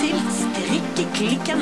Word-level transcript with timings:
til 0.00 0.16
Strikkeklikken. 0.38 1.60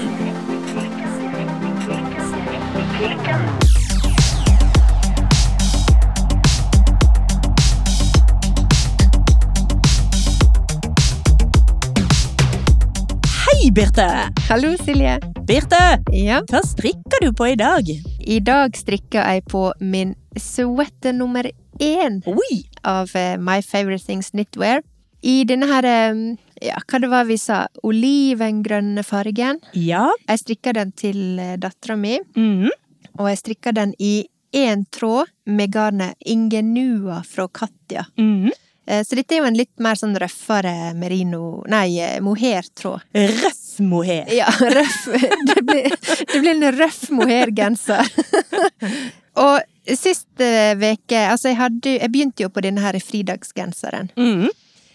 Hei, 13.46 13.71
Birte! 13.72 14.07
Hallo, 14.48 14.75
Silje. 14.84 15.18
Birte, 15.46 16.03
Ja. 16.12 16.41
hva 16.50 16.61
strikker 16.66 17.21
du 17.23 17.32
på 17.32 17.46
i 17.53 17.57
dag? 17.57 17.89
I 18.21 18.39
dag 18.41 18.77
strikker 18.77 19.23
jeg 19.25 19.45
på 19.48 19.73
min 19.80 20.14
sweater 20.37 21.12
nummer 21.12 21.46
én 21.80 22.21
Oi! 22.27 22.64
av 22.84 23.11
eh, 23.14 23.37
My 23.39 23.62
Favorite 23.62 24.05
Things 24.05 24.30
Knitwear. 24.30 24.82
I 25.23 25.45
denne 25.45 25.66
her, 25.66 25.84
eh, 25.84 26.37
ja, 26.63 26.77
hva 26.87 27.01
det 27.01 27.09
var 27.13 27.25
vi 27.29 27.37
sa, 27.39 27.67
olivengrønne 27.85 29.03
fargen. 29.05 29.61
Ja. 29.75 30.07
Jeg 30.29 30.39
strikka 30.43 30.73
den 30.77 30.93
til 30.93 31.39
eh, 31.39 31.57
dattera 31.57 31.96
mi, 31.96 32.19
Mhm. 32.37 32.70
og 33.19 33.29
jeg 33.29 33.39
strikka 33.39 33.73
den 33.75 33.95
i 33.98 34.27
én 34.55 34.84
tråd 34.91 35.27
med 35.47 35.70
garnet 35.73 36.15
Ingenua 36.25 37.23
fra 37.27 37.48
Katja. 37.48 38.06
Mhm. 38.17 38.51
Eh, 38.89 39.03
Så 39.03 39.17
dette 39.17 39.33
er 39.34 39.39
jo 39.41 39.45
en 39.45 39.55
litt 39.56 39.79
mer 39.81 39.95
sånn 39.97 40.17
røffere 40.17 40.95
merino, 40.95 41.65
nei, 41.67 41.98
eh, 41.98 42.20
mohair-tråd. 42.20 43.01
Røff 43.15 43.81
mohair. 43.81 44.29
Ja, 44.33 44.47
røff. 44.77 45.09
Det 45.47 45.62
blir, 45.67 45.91
det 45.91 46.41
blir 46.41 46.51
en 46.55 46.73
røff 46.79 47.11
mohair-genser. 47.11 48.07
Og 49.37 49.61
siste 49.98 50.77
veke, 50.81 51.19
altså 51.29 51.51
jeg 51.51 51.57
hadde, 51.59 51.98
jeg 52.01 52.11
begynte 52.12 52.43
jo 52.47 52.48
på 52.48 52.62
denne 52.65 52.81
her 52.81 52.95
fridagsgenseren. 53.03 54.09
Mhm. 54.17 54.48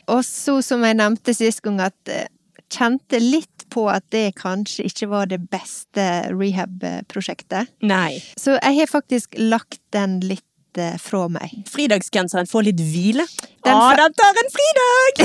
Og 0.10 0.24
så, 0.26 0.60
som 0.66 0.84
jeg 0.86 0.98
nevnte 1.00 1.34
sist 1.36 1.62
gang, 1.66 1.82
at 1.84 2.12
eh, 2.12 2.28
kjente 2.72 3.20
litt 3.22 3.66
på 3.72 3.88
at 3.92 4.04
det 4.12 4.34
kanskje 4.40 4.86
ikke 4.90 5.10
var 5.12 5.30
det 5.32 5.42
beste 5.52 6.06
rehab-prosjektet. 6.32 7.72
Nei. 7.88 8.20
Så 8.40 8.58
jeg 8.58 8.80
har 8.82 8.90
faktisk 8.92 9.38
lagt 9.40 9.80
den 9.96 10.20
litt 10.26 10.80
eh, 10.80 10.98
fra 11.02 11.28
meg. 11.32 11.54
Fridagsgenseren 11.72 12.50
får 12.52 12.68
litt 12.70 12.84
hvile. 12.84 13.26
Den 13.66 13.78
ah, 13.78 13.94
den 14.00 14.18
tar 14.18 14.42
en 14.44 14.54
fridag! 14.58 15.24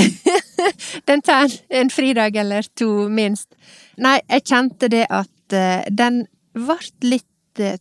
Den 1.07 1.23
tar 1.23 1.53
en 1.69 1.91
fridag 1.93 2.37
eller 2.37 2.67
to, 2.75 3.07
minst. 3.13 3.49
Nei, 4.03 4.19
jeg 4.25 4.45
kjente 4.49 4.89
det 4.93 5.05
at 5.13 5.55
eh, 5.55 5.85
den 5.93 6.25
ble 6.57 6.79
litt 7.05 7.29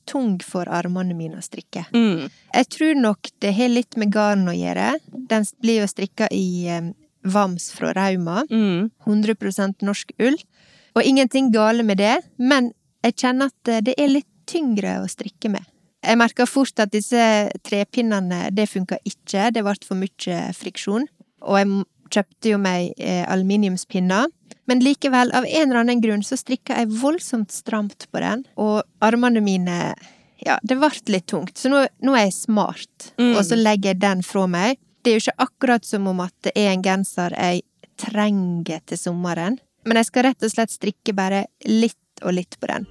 tung 0.10 0.38
for 0.44 0.70
armene 0.72 1.16
mine 1.18 1.40
å 1.40 1.46
strikke. 1.46 1.86
Mm. 1.96 2.28
Jeg 2.30 2.70
tror 2.76 3.00
nok 3.00 3.32
det 3.44 3.54
har 3.58 3.74
litt 3.74 3.98
med 4.00 4.14
garn 4.14 4.48
å 4.50 4.56
gjøre. 4.56 4.96
Den 5.30 5.48
blir 5.64 5.84
jo 5.84 5.90
strikka 5.92 6.30
i 6.34 6.48
eh, 6.72 6.92
Vams 7.26 7.72
fra 7.76 7.94
Rauma. 7.98 8.44
Mm. 8.50 8.92
100% 9.06 9.86
norsk 9.86 10.16
ull. 10.22 10.38
Og 10.96 11.04
ingenting 11.04 11.52
gale 11.52 11.84
med 11.84 12.00
det, 12.00 12.18
men 12.38 12.72
jeg 13.06 13.18
kjenner 13.22 13.52
at 13.52 13.72
eh, 13.72 13.84
det 13.86 13.98
er 14.00 14.14
litt 14.14 14.30
tyngre 14.50 15.00
å 15.02 15.10
strikke 15.10 15.52
med. 15.52 15.66
Jeg 16.06 16.22
merka 16.22 16.46
fort 16.46 16.80
at 16.84 16.94
disse 16.94 17.22
trepinnene, 17.66 18.52
det 18.54 18.68
funka 18.70 19.00
ikke. 19.10 19.50
Det 19.56 19.64
ble 19.66 19.74
for 19.88 19.98
mye 19.98 20.42
friksjon. 20.54 21.08
Og 21.46 21.58
jeg 21.60 21.70
kjøpte 22.12 22.54
jo 22.54 22.60
meg 22.62 22.94
eh, 22.98 23.24
aluminiumspinner. 23.32 24.30
Men 24.66 24.82
likevel, 24.82 25.32
av 25.38 25.46
en 25.46 25.70
eller 25.70 25.84
annen 25.84 26.02
grunn, 26.02 26.24
så 26.26 26.38
strikka 26.40 26.80
jeg 26.80 26.94
voldsomt 27.02 27.54
stramt 27.54 28.08
på 28.12 28.22
den. 28.24 28.46
Og 28.58 28.82
armene 29.06 29.44
mine 29.46 29.80
Ja, 30.46 30.58
det 30.62 30.76
ble 30.78 30.90
litt 31.14 31.28
tungt. 31.32 31.58
Så 31.58 31.70
nå, 31.72 31.86
nå 32.04 32.16
er 32.18 32.28
jeg 32.28 32.36
smart. 32.38 33.12
Mm. 33.18 33.36
Og 33.38 33.46
så 33.48 33.58
legger 33.58 33.94
jeg 33.94 34.02
den 34.02 34.24
fra 34.26 34.46
meg. 34.50 34.82
Det 35.06 35.12
er 35.12 35.20
jo 35.20 35.24
ikke 35.24 35.46
akkurat 35.46 35.86
som 35.86 36.10
om 36.10 36.20
at 36.26 36.34
det 36.46 36.56
er 36.58 36.74
en 36.74 36.84
genser 36.86 37.34
jeg 37.38 37.64
trenger 38.02 38.82
til 38.90 39.00
sommeren. 39.00 39.60
Men 39.86 40.02
jeg 40.02 40.10
skal 40.10 40.30
rett 40.32 40.44
og 40.44 40.52
slett 40.52 40.74
strikke 40.74 41.14
bare 41.16 41.46
litt 41.70 42.26
og 42.26 42.34
litt 42.36 42.58
på 42.60 42.70
den. 42.72 42.88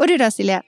Og 0.00 0.08
du 0.08 0.16
da, 0.16 0.30
Silje? 0.32 0.62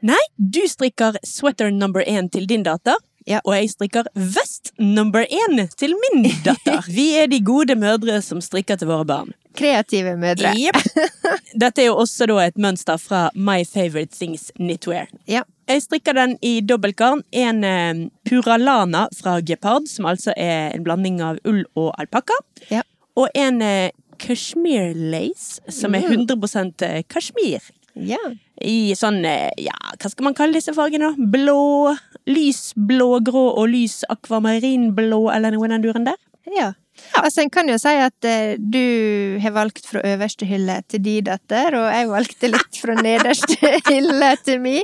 Nei, 0.00 0.20
du 0.36 0.62
strikker 0.68 1.16
sweater 1.24 1.70
number 1.70 2.04
én 2.04 2.30
til 2.32 2.46
din 2.48 2.64
datter. 2.66 2.98
Ja. 3.26 3.40
Og 3.42 3.56
jeg 3.56 3.72
strikker 3.72 4.06
vest 4.14 4.70
number 4.78 5.26
én 5.26 5.64
til 5.74 5.96
min 5.98 6.28
datter. 6.44 6.84
Vi 6.96 7.10
er 7.18 7.26
de 7.30 7.40
gode 7.42 7.74
mødre 7.78 8.20
som 8.22 8.40
strikker 8.44 8.78
til 8.78 8.90
våre 8.92 9.06
barn. 9.08 9.34
Kreative 9.56 10.14
mødre. 10.20 10.52
Yep. 10.54 10.78
Dette 11.62 11.82
er 11.82 11.88
jo 11.88 11.96
også 12.04 12.28
da 12.30 12.38
et 12.44 12.60
mønster 12.60 13.00
fra 13.00 13.26
My 13.34 13.64
Favorite 13.66 14.14
Things 14.14 14.50
Knitwear. 14.56 15.10
Ja. 15.26 15.42
Jeg 15.66 15.82
strikker 15.82 16.14
den 16.14 16.36
i 16.46 16.60
dobbeltgarn. 16.62 17.24
En 17.34 17.64
eh, 17.66 18.06
Puralana 18.28 19.08
fra 19.16 19.40
Gepard, 19.42 19.88
som 19.90 20.06
altså 20.06 20.36
er 20.36 20.76
en 20.76 20.86
blanding 20.86 21.18
av 21.24 21.40
ull 21.48 21.64
og 21.74 21.94
alpakka. 21.98 22.36
Ja. 22.70 22.84
Og 23.18 23.32
en 23.34 23.58
eh, 23.64 23.90
Kashmir 24.22 24.94
lace, 24.94 25.60
som 25.68 25.94
er 25.96 26.06
100 26.06 26.38
kashmir. 26.38 27.02
kasjmir. 27.10 27.72
Ja. 27.94 28.22
I 28.64 28.94
sånn, 28.96 29.20
eh, 29.28 29.50
ja, 29.60 29.76
hva 30.00 30.10
skal 30.10 30.30
man 30.30 30.36
kalle 30.38 30.56
disse 30.56 30.74
fargene? 30.76 31.12
da? 31.12 31.28
Blå, 31.34 31.92
lys 32.30 32.70
blågrå 32.76 33.44
og 33.60 33.68
lys 33.72 34.02
akvamarinblå, 34.12 35.26
eller 35.34 35.54
noe 35.54 35.68
i 35.68 35.74
den 35.74 35.86
duren 35.86 36.08
der? 36.08 36.20
ja. 36.54 36.72
Altså, 37.12 37.42
en 37.42 37.50
kan 37.52 37.68
jo 37.68 37.76
si 37.80 37.92
at 38.00 38.24
eh, 38.28 38.54
du 38.56 39.36
har 39.42 39.52
valgt 39.52 39.84
fra 39.88 40.00
øverste 40.04 40.46
hylle 40.48 40.78
til 40.88 41.02
di 41.04 41.18
datter, 41.24 41.74
og 41.76 41.90
jeg 41.92 42.08
valgte 42.08 42.48
litt 42.48 42.80
fra 42.80 42.96
nederste 42.96 43.72
hylle 43.90 44.30
til 44.44 44.62
mi. 44.64 44.78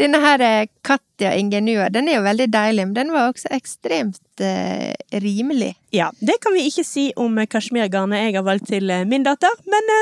Denne 0.00 0.20
her 0.20 0.42
eh, 0.44 0.66
Katja 0.84 1.34
Ingenua, 1.38 1.88
den 1.94 2.10
er 2.10 2.18
jo 2.18 2.26
veldig 2.26 2.48
deilig, 2.52 2.88
men 2.88 2.96
den 2.96 3.14
var 3.14 3.30
også 3.30 3.52
ekstremt 3.54 4.44
eh, 4.44 4.92
rimelig. 5.24 5.74
Ja, 5.94 6.10
det 6.20 6.40
kan 6.44 6.56
vi 6.56 6.66
ikke 6.68 6.86
si 6.86 7.10
om 7.20 7.38
eh, 7.38 7.48
kasjmirgarnet 7.50 8.26
jeg 8.26 8.38
har 8.38 8.46
valgt 8.46 8.68
til 8.72 8.90
min 9.08 9.26
datter, 9.26 9.54
men 9.70 9.92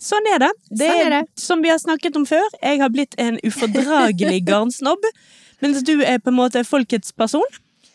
sånn 0.00 0.28
er 0.34 0.42
det. 0.46 0.50
Det 0.70 0.88
Sånn 0.90 1.00
er 1.06 1.10
det. 1.14 1.22
som 1.40 1.64
vi 1.64 1.70
har 1.72 1.80
snakket 1.82 2.16
om 2.20 2.26
før, 2.28 2.46
jeg 2.62 2.80
har 2.82 2.92
blitt 2.92 3.14
en 3.20 3.38
ufordragelig 3.46 4.44
garnsnobb, 4.50 5.04
mens 5.60 5.82
du 5.84 5.98
er 6.00 6.18
på 6.22 6.32
en 6.32 6.38
måte 6.38 6.64
folkets 6.64 7.12
person. 7.12 7.46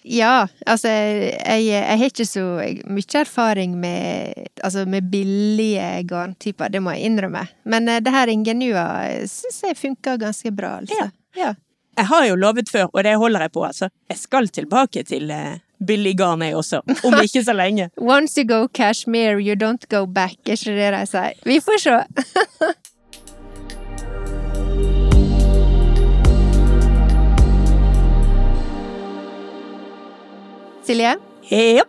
Ja, 0.06 0.46
altså, 0.70 0.88
jeg, 0.92 1.64
jeg 1.66 1.98
har 1.98 2.12
ikke 2.12 2.28
så 2.30 2.44
mye 2.86 3.22
erfaring 3.24 3.74
med, 3.82 4.52
altså, 4.62 4.84
med 4.86 5.08
billige 5.10 6.04
garntyper, 6.06 6.70
det 6.70 6.82
må 6.86 6.94
jeg 6.94 7.10
innrømme. 7.10 7.42
Men 7.66 7.90
uh, 7.90 7.98
det 8.06 8.14
her 8.14 8.30
Ingenua 8.30 8.86
syns 9.26 9.64
jeg 9.66 9.80
funker 9.80 10.22
ganske 10.22 10.54
bra, 10.54 10.76
altså. 10.84 11.08
Ja. 11.34 11.56
Jeg 11.96 12.10
har 12.12 12.26
jo 12.28 12.36
lovet 12.38 12.70
før, 12.70 12.90
og 12.92 13.02
det 13.08 13.16
holder 13.18 13.48
jeg 13.48 13.56
på, 13.56 13.64
altså. 13.66 13.90
Jeg 14.12 14.20
skal 14.20 14.50
tilbake 14.54 15.02
til 15.08 15.32
eh, 15.32 15.58
billig 15.88 16.16
garn, 16.19 16.41
også. 16.53 16.81
Om 17.06 17.19
ikke 17.23 17.44
så 17.44 17.53
lenge. 17.53 17.90
Once 18.16 18.38
you 18.41 18.47
go 18.47 18.68
cashmere, 18.68 19.40
you 19.41 19.56
don't 19.56 19.85
go 19.90 20.06
back, 20.06 20.38
er 20.46 20.57
ikke 20.57 20.75
det 20.78 20.91
de 20.97 21.06
sier? 21.09 21.34
Vi 21.46 21.59
får 21.63 21.81
se. 21.85 22.00
Silje, 30.85 31.16
Ja. 31.50 31.84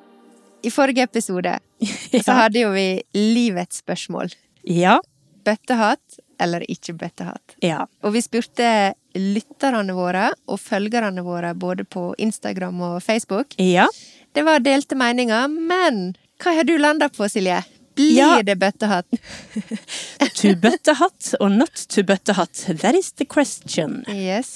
i 0.62 0.70
forrige 0.70 1.02
episode 1.04 1.58
så 2.24 2.32
hadde 2.32 2.60
jo 2.64 2.70
vi 2.74 3.02
livets 3.14 3.82
spørsmål. 3.84 4.32
Ja. 4.64 4.96
Bøttehatt 5.44 6.18
eller 6.42 6.64
ikke 6.68 6.94
bøttehatt? 6.98 7.54
Ja. 7.62 7.84
Og 8.02 8.12
vi 8.16 8.22
spurte 8.24 8.94
lytterne 9.19 9.94
våre 9.97 10.31
og 10.47 10.60
følgerne 10.60 11.25
våre 11.27 11.54
både 11.54 11.84
på 11.84 12.10
Instagram 12.19 12.81
og 12.81 13.03
Facebook. 13.04 13.56
Ja. 13.60 13.88
Det 14.37 14.44
var 14.44 14.60
delte 14.65 14.99
meninger, 14.99 15.49
men 15.49 16.16
hva 16.43 16.53
har 16.59 16.69
du 16.69 16.77
landa 16.77 17.09
på, 17.09 17.28
Silje? 17.32 17.62
Blir 17.96 18.12
Ja. 18.16 18.42
det 18.44 18.58
bøttehatt? 18.60 19.06
To 20.36 20.50
bøttehatt 20.60 21.30
og 21.40 21.50
not 21.54 21.86
to 21.88 22.02
bøttehatt? 22.04 22.66
That 22.82 22.94
is 22.98 23.10
the 23.16 23.24
question. 23.24 24.02
Yes. 24.12 24.50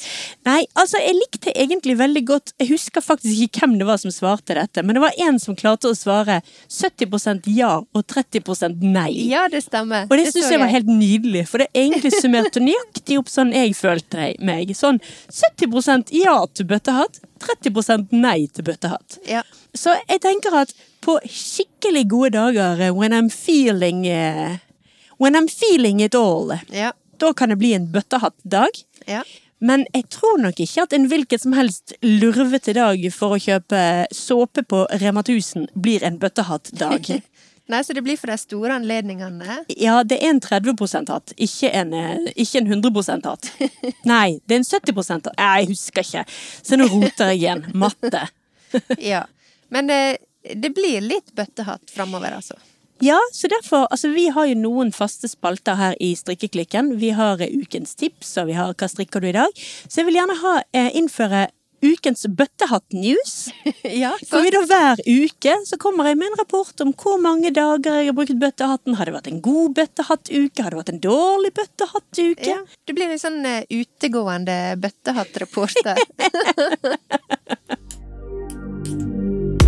Nei, 0.44 0.66
altså, 0.76 1.00
jeg 1.00 1.16
likte 1.16 1.52
egentlig 1.56 1.94
veldig 1.98 2.22
godt 2.28 2.52
Jeg 2.60 2.68
husker 2.74 3.00
faktisk 3.04 3.40
ikke 3.46 3.62
hvem 3.64 3.78
det 3.80 3.86
var 3.88 3.96
som 4.02 4.12
svarte 4.12 4.56
dette, 4.58 4.84
men 4.84 4.98
det 4.98 5.02
var 5.04 5.16
en 5.24 5.38
som 5.40 5.56
klarte 5.56 5.88
å 5.88 5.96
svare 5.96 6.40
70% 6.68 7.48
ja 7.56 7.72
og 7.80 8.04
30% 8.12 8.84
nei. 8.84 9.28
Ja, 9.30 9.46
det 9.48 9.62
stemmer. 9.64 10.04
Og 10.10 10.16
det 10.18 10.28
det 10.28 10.34
syns 10.36 10.52
jeg 10.52 10.60
var 10.62 10.70
helt 10.70 10.90
nydelig, 10.90 11.46
for 11.48 11.62
det 11.64 11.70
egentlig 11.74 12.12
summerte 12.20 12.60
nøyaktig 12.62 13.18
opp 13.20 13.30
sånn 13.32 13.54
jeg 13.56 13.72
følte 13.78 14.30
meg. 14.44 14.74
Sånn 14.76 15.00
70% 15.32 16.12
ja 16.20 16.36
til 16.54 16.68
bøttehatt, 16.70 17.22
30% 17.40 18.12
nei 18.12 18.44
til 18.52 18.66
bøttehatt. 18.68 19.18
Ja. 19.28 19.42
Så 19.74 19.96
jeg 20.08 20.20
tenker 20.22 20.54
at 20.62 20.74
på 21.10 21.18
skikkelig 21.26 22.04
gode 22.08 22.30
dager, 22.38 22.80
eh, 22.80 22.92
when 22.94 23.12
I'm 23.12 23.30
feeling 23.30 24.04
uh, 24.06 24.56
When 25.20 25.34
I'm 25.36 25.48
feeling 25.48 26.00
it 26.00 26.14
all, 26.14 26.54
Ja. 26.72 26.92
da 27.18 27.32
kan 27.34 27.48
det 27.50 27.58
bli 27.58 27.74
en 27.74 27.90
bøttehattdag. 27.92 28.70
ja. 29.06 29.22
Men 29.62 29.82
jeg 29.92 30.06
tror 30.08 30.38
nok 30.40 30.56
ikke 30.56 30.82
at 30.86 30.92
en 30.96 31.04
hvilket 31.10 31.42
som 31.42 31.52
helst 31.52 31.92
lurvete 32.02 32.72
dag 32.72 33.02
for 33.12 33.34
å 33.36 33.38
kjøpe 33.38 34.06
såpe 34.10 34.62
på 34.64 34.86
Rema 35.02 35.20
1000 35.20 35.66
blir 35.76 36.02
en 36.02 36.16
bøttehatt-dag. 36.18 37.20
Nei, 37.68 37.82
så 37.84 37.92
det 37.92 38.00
blir 38.02 38.16
for 38.16 38.32
de 38.32 38.38
store 38.40 38.72
anledningene. 38.80 39.58
Ja, 39.76 39.98
det 40.02 40.16
er 40.22 40.30
en 40.30 40.40
30 40.40 40.72
%-hatt. 40.80 41.34
ikke 41.36 41.68
en, 41.76 41.92
eh, 41.92 42.32
ikke 42.36 42.62
en 42.62 42.66
100 42.72 43.20
hatt. 43.28 43.50
Nei, 44.08 44.40
det 44.48 44.54
er 44.54 44.58
en 44.62 44.64
70 44.64 44.96
%-hatt. 44.96 45.28
Jeg 45.36 45.68
husker 45.74 46.00
ikke. 46.08 46.24
Så 46.64 46.80
nå 46.80 46.88
roter 46.88 47.34
jeg 47.34 47.42
igjen. 47.42 47.66
Matte. 47.74 48.24
Ja. 49.12 49.26
Men 49.68 49.90
eh, 49.90 50.16
det 50.42 50.72
blir 50.74 51.00
litt 51.04 51.34
bøttehatt 51.36 51.90
framover, 51.92 52.38
altså. 52.40 52.56
Ja, 53.00 53.18
så 53.32 53.48
derfor, 53.48 53.86
altså 53.90 54.08
Vi 54.08 54.28
har 54.28 54.46
jo 54.46 54.58
noen 54.60 54.92
faste 54.92 55.28
spalter 55.28 55.78
her 55.78 55.94
i 56.00 56.12
Strikkeklikken. 56.16 56.98
Vi 57.00 57.14
har 57.16 57.40
eh, 57.40 57.48
ukens 57.48 57.94
tips, 57.96 58.36
og 58.42 58.50
vi 58.50 58.58
har 58.58 58.74
Hva 58.76 58.90
strikker 58.92 59.24
du 59.24 59.30
i 59.30 59.38
dag? 59.38 59.62
Så 59.88 60.02
jeg 60.02 60.10
vil 60.10 60.20
gjerne 60.20 60.36
ha, 60.42 60.60
eh, 60.76 60.90
innføre 61.00 61.46
ukens 61.80 62.26
bøttehatt-news. 62.28 63.32
ja, 64.02 64.12
For 64.28 64.44
vi 64.44 64.52
da 64.52 64.60
hver 64.68 65.00
uke 65.00 65.54
så 65.64 65.78
kommer 65.80 66.10
jeg 66.10 66.20
med 66.20 66.28
en 66.28 66.38
rapport 66.42 66.84
om 66.84 66.92
hvor 66.92 67.16
mange 67.24 67.54
dager 67.56 68.02
jeg 68.02 68.10
har 68.10 68.18
brukt 68.18 68.36
bøttehatten. 68.42 68.98
Har 69.00 69.08
det 69.08 69.16
vært 69.16 69.32
en 69.32 69.40
god 69.48 69.78
bøttehattuke? 69.80 70.60
Har 70.60 70.76
det 70.76 70.82
vært 70.82 70.92
en 70.92 71.04
dårlig 71.08 71.54
bøttehattuke? 71.56 72.52
Ja, 72.52 72.60
du 72.84 72.96
blir 72.98 73.08
en 73.08 73.22
sånn 73.22 73.40
uh, 73.48 73.64
utegående 73.64 74.76
bøttehattreporter. 74.84 76.04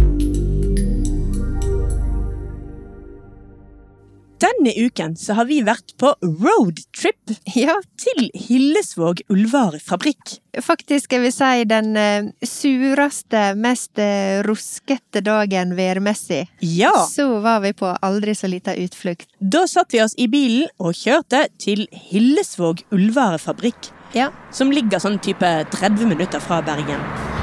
Denne 4.43 4.73
uken 4.87 5.13
så 5.17 5.37
har 5.39 5.47
vi 5.47 5.61
vært 5.63 5.93
på 6.01 6.09
roadtrip 6.23 7.35
ja, 7.55 7.77
til 8.01 8.31
Hillesvåg 8.35 9.21
ullvarefabrikk. 9.31 10.39
faktisk 10.59 11.13
jeg 11.15 11.23
vil 11.23 11.33
si 11.35 11.65
den 11.71 11.93
eh, 11.97 12.31
sureste, 12.43 13.43
mest 13.55 14.01
eh, 14.03 14.43
ruskete 14.43 15.23
dagen 15.23 15.77
værmessig. 15.79 16.49
Ja! 16.59 16.93
Så 17.07 17.29
var 17.45 17.61
vi 17.63 17.73
på 17.73 17.93
aldri 18.03 18.35
så 18.35 18.51
lita 18.51 18.75
utflukt. 18.75 19.29
Da 19.39 19.67
satt 19.71 19.95
vi 19.95 20.03
oss 20.03 20.17
i 20.19 20.27
bilen 20.33 20.67
og 20.79 20.97
kjørte 20.99 21.45
til 21.63 21.87
Hillesvåg 22.11 22.83
ullvarefabrikk, 22.91 23.93
Ja, 24.13 24.29
som 24.53 24.75
ligger 24.75 25.01
sånn 25.01 25.23
type 25.25 25.49
30 25.73 26.05
minutter 26.11 26.43
fra 26.43 26.61
Bergen. 26.67 27.42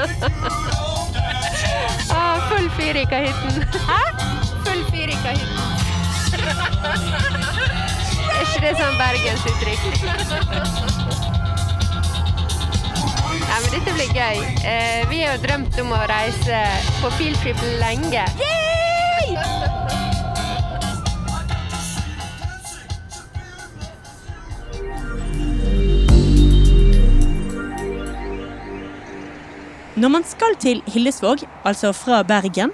ah, 2.18 2.36
full 2.48 2.68
fyr 2.78 2.96
i 2.96 3.04
kahytten. 3.10 3.54
Hæ? 3.88 4.00
Full 4.64 4.82
fyr 4.90 5.08
i 5.08 5.16
kahytten. 5.24 5.58
er 8.30 8.40
ikke 8.46 8.60
det 8.64 8.72
sånn 8.78 8.96
bergensuttrykk? 9.00 9.84
Nei, 13.40 13.58
men 13.60 13.70
dette 13.74 13.90
blir 13.98 14.10
gøy. 14.14 14.38
Eh, 14.64 15.00
vi 15.10 15.16
har 15.24 15.30
jo 15.36 15.40
drømt 15.44 15.74
om 15.82 15.88
å 15.96 15.98
reise 16.10 16.58
på 17.00 17.06
fieldtrip 17.18 17.58
lenge. 17.82 18.24
Når 30.00 30.08
man 30.08 30.24
skal 30.24 30.54
til 30.60 30.78
Hillesvåg, 30.88 31.42
altså 31.66 31.90
fra 31.92 32.22
Bergen, 32.24 32.70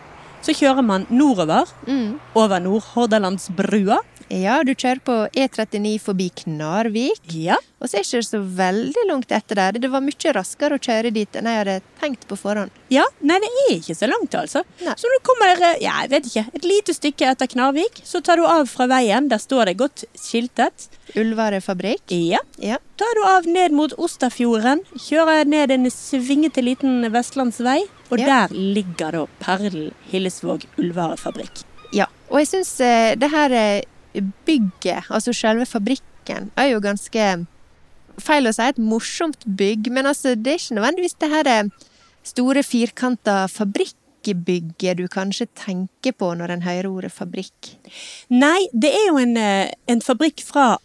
så 0.47 0.53
kjører 0.55 0.83
man 0.87 1.07
nordover, 1.11 1.67
Mm. 1.89 2.21
over 2.35 2.59
Nordhordalandsbrua. 2.63 3.97
Ja, 4.33 4.57
du 4.67 4.73
kjører 4.75 4.99
på 5.07 5.15
E39 5.39 5.93
forbi 6.03 6.31
Knarvik. 6.43 7.21
Ja. 7.31 7.57
Og 7.79 7.87
så 7.91 7.99
er 7.99 8.03
det 8.03 8.09
ikke 8.09 8.27
så 8.27 8.41
veldig 8.59 9.05
langt 9.07 9.31
etter 9.37 9.55
der. 9.61 9.77
Det 9.79 9.91
var 9.93 10.03
mye 10.03 10.33
raskere 10.35 10.79
å 10.79 10.83
kjøre 10.83 11.13
dit 11.15 11.37
enn 11.39 11.47
jeg 11.47 11.61
hadde 11.61 11.77
tenkt 12.01 12.27
på 12.27 12.39
forhånd. 12.41 12.73
ja. 12.91 13.05
Nei, 13.27 13.37
det 13.43 13.49
er 13.53 13.73
ikke 13.77 13.95
så 13.99 14.09
langt, 14.11 14.35
altså. 14.35 14.65
Nei. 14.83 14.95
Så 14.99 15.07
når 15.11 15.21
du 15.21 15.25
kommer 15.29 15.63
eh, 15.69 15.79
ja, 15.85 15.95
jeg 16.05 16.11
vet 16.11 16.27
ikke, 16.31 16.45
et 16.59 16.67
lite 16.67 16.95
stykke 16.97 17.31
etter 17.31 17.47
Knarvik, 17.55 18.01
så 18.05 18.21
tar 18.25 18.37
du 18.43 18.47
av 18.47 18.67
fra 18.71 18.87
veien. 18.91 19.29
Der 19.31 19.39
står 19.43 19.71
det 19.71 19.77
godt 19.79 20.05
skiltet. 20.19 20.89
Ullvarefabrikk. 21.15 22.11
Ja. 22.11 22.43
Ja. 22.59 22.79
tar 22.97 23.15
du 23.19 23.23
av 23.29 23.47
ned 23.47 23.75
mot 23.77 23.93
Osterfjorden, 24.01 24.81
kjører 24.99 25.45
ned 25.47 25.71
en 25.75 25.87
svingete 25.93 26.63
liten 26.65 27.05
vestlandsvei, 27.13 27.83
og 28.11 28.19
Ja. 28.19 28.27
der 28.49 28.55
ligger 28.57 29.13
da 29.13 29.27
perlen 29.43 29.93
Hillesvåg 30.11 30.65
ullvarefabrikk. 30.79 31.63
ja. 31.93 32.07
Og 32.31 32.41
jeg 32.41 32.49
syns 32.49 32.81
eh, 32.83 33.15
det 33.15 33.29
her 33.31 33.53
eh, 33.55 33.83
bygget, 34.47 35.05
altså 35.11 35.33
selve 35.35 35.67
fabrikken, 35.67 36.51
er 36.57 36.73
jo 36.73 36.81
ganske 36.81 37.47
Feil 38.19 38.47
å 38.49 38.53
si 38.55 38.63
et 38.65 38.79
morsomt 38.81 39.43
bygg, 39.45 39.91
men 39.93 40.07
altså, 40.09 40.35
det 40.35 40.53
er 40.55 40.57
ikke 40.57 40.75
nødvendigvis 40.79 41.19
det 41.21 41.29
her 41.29 41.47
eh, 41.53 41.69
store 42.25 42.63
firkanta 42.65 43.43
fabrikkbygget 43.53 44.97
du 44.97 45.07
kanskje 45.13 45.47
tenker 45.53 46.13
på 46.17 46.31
når 46.39 46.55
en 46.55 46.63
hører 46.65 46.89
ordet 46.89 47.13
fabrikk. 47.13 47.75
Nei, 48.33 48.69
det 48.73 48.95
er 48.97 49.05
jo 49.11 49.19
en, 49.21 49.37
eh, 49.37 49.69
en 49.93 50.01
fabrikk 50.01 50.41
fra 50.49 50.79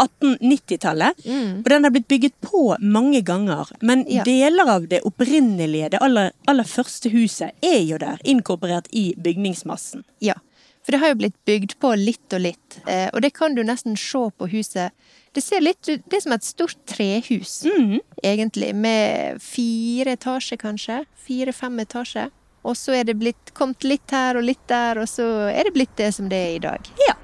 1890-tallet, 0.00 1.12
Mm. 1.26 1.58
og 1.58 1.64
den 1.64 1.84
har 1.84 1.90
blitt 1.90 2.08
bygget 2.08 2.32
på 2.40 2.76
mange 2.80 3.20
ganger. 3.22 3.66
Men 3.82 4.06
Ja. 4.08 4.22
deler 4.24 4.68
av 4.68 4.88
det 4.88 5.02
opprinnelige, 5.02 5.90
det 5.90 6.00
aller, 6.00 6.32
aller 6.46 6.64
første 6.64 7.10
huset, 7.10 7.50
er 7.62 7.80
jo 7.84 7.98
der, 7.98 8.18
inkorporert 8.24 8.86
i 8.92 9.14
bygningsmassen. 9.18 10.04
Ja, 10.20 10.34
for 10.88 10.94
det 10.96 11.02
har 11.02 11.10
jo 11.12 11.16
blitt 11.20 11.34
bygd 11.44 11.74
på 11.84 11.90
litt 12.00 12.32
og 12.32 12.40
litt, 12.40 12.78
eh, 12.88 13.10
og 13.12 13.20
det 13.20 13.34
kan 13.36 13.52
du 13.52 13.60
nesten 13.60 13.92
se 14.00 14.22
på 14.40 14.46
huset. 14.48 14.94
Det 15.36 15.42
ser 15.44 15.60
litt 15.60 15.84
ut 15.84 16.00
Det 16.08 16.16
er 16.16 16.20
som 16.24 16.32
et 16.32 16.42
stort 16.42 16.76
trehus, 16.86 17.66
Mhm. 17.66 18.00
egentlig, 18.24 18.74
med 18.74 19.42
fire 19.42 20.16
etasjer, 20.16 20.56
kanskje. 20.56 21.04
Fire-fem 21.14 21.78
etasjer. 21.80 22.30
Og 22.64 22.74
så 22.74 22.94
er 22.94 23.04
det 23.04 23.18
blitt 23.18 23.52
kommet 23.52 23.84
litt 23.84 24.10
her 24.10 24.38
og 24.38 24.44
litt 24.44 24.66
der, 24.66 24.98
og 24.98 25.06
så 25.06 25.52
er 25.52 25.64
det 25.64 25.74
blitt 25.74 25.94
det 25.96 26.14
som 26.14 26.26
det 26.30 26.36
er 26.36 26.56
i 26.56 26.58
dag. 26.58 26.80
Ja. 27.06 27.14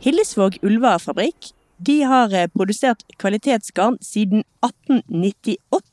Hillesvåg 0.00 0.56
ullvarefabrikk 0.62 1.52
de 1.76 2.02
har 2.02 2.32
eh, 2.32 2.48
produsert 2.48 3.04
kvalitetsgarn 3.20 3.98
siden 4.04 4.44
1898. 4.64 5.89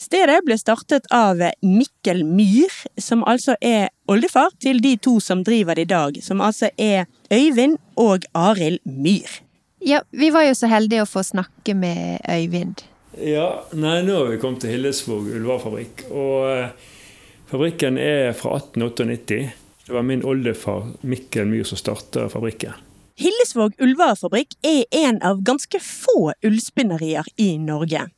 Stedet 0.00 0.40
ble 0.44 0.56
startet 0.58 1.06
av 1.14 1.38
Mikkel 1.62 2.24
Myhr, 2.26 2.72
som 2.98 3.22
altså 3.30 3.54
er 3.62 3.92
oldefar 4.10 4.50
til 4.62 4.80
de 4.82 4.96
to 4.98 5.20
som 5.22 5.44
driver 5.46 5.78
det 5.78 5.86
i 5.86 5.92
dag, 5.92 6.18
som 6.22 6.42
altså 6.42 6.70
er 6.76 7.06
Øyvind 7.32 7.78
og 7.96 8.26
Arild 8.34 8.82
Myhr. 8.84 9.40
Ja, 9.84 10.00
vi 10.10 10.30
var 10.34 10.48
jo 10.48 10.56
så 10.56 10.70
heldige 10.72 11.04
å 11.04 11.08
få 11.08 11.22
snakke 11.22 11.76
med 11.78 12.24
Øyvind. 12.26 12.82
Ja, 13.20 13.62
nei, 13.76 14.00
nå 14.02 14.16
har 14.16 14.32
vi 14.32 14.40
kommet 14.42 14.64
til 14.64 14.74
Hillesvåg 14.74 15.28
ullvarefabrikk. 15.36 16.06
Og 16.10 16.48
eh, 16.50 16.88
fabrikken 17.52 18.00
er 18.00 18.32
fra 18.34 18.56
1898. 18.58 19.38
Det 19.84 19.94
var 19.94 20.06
min 20.08 20.24
oldefar 20.26 20.88
Mikkel 21.06 21.46
Myhr 21.46 21.68
som 21.68 21.78
starta 21.78 22.26
fabrikken. 22.32 22.74
Hillesvåg 23.20 23.76
ullvarefabrikk 23.78 24.56
er 24.66 24.82
en 25.04 25.20
av 25.22 25.44
ganske 25.46 25.78
få 25.78 26.32
ullspinnerier 26.42 27.28
i 27.38 27.52
Norge. 27.62 28.08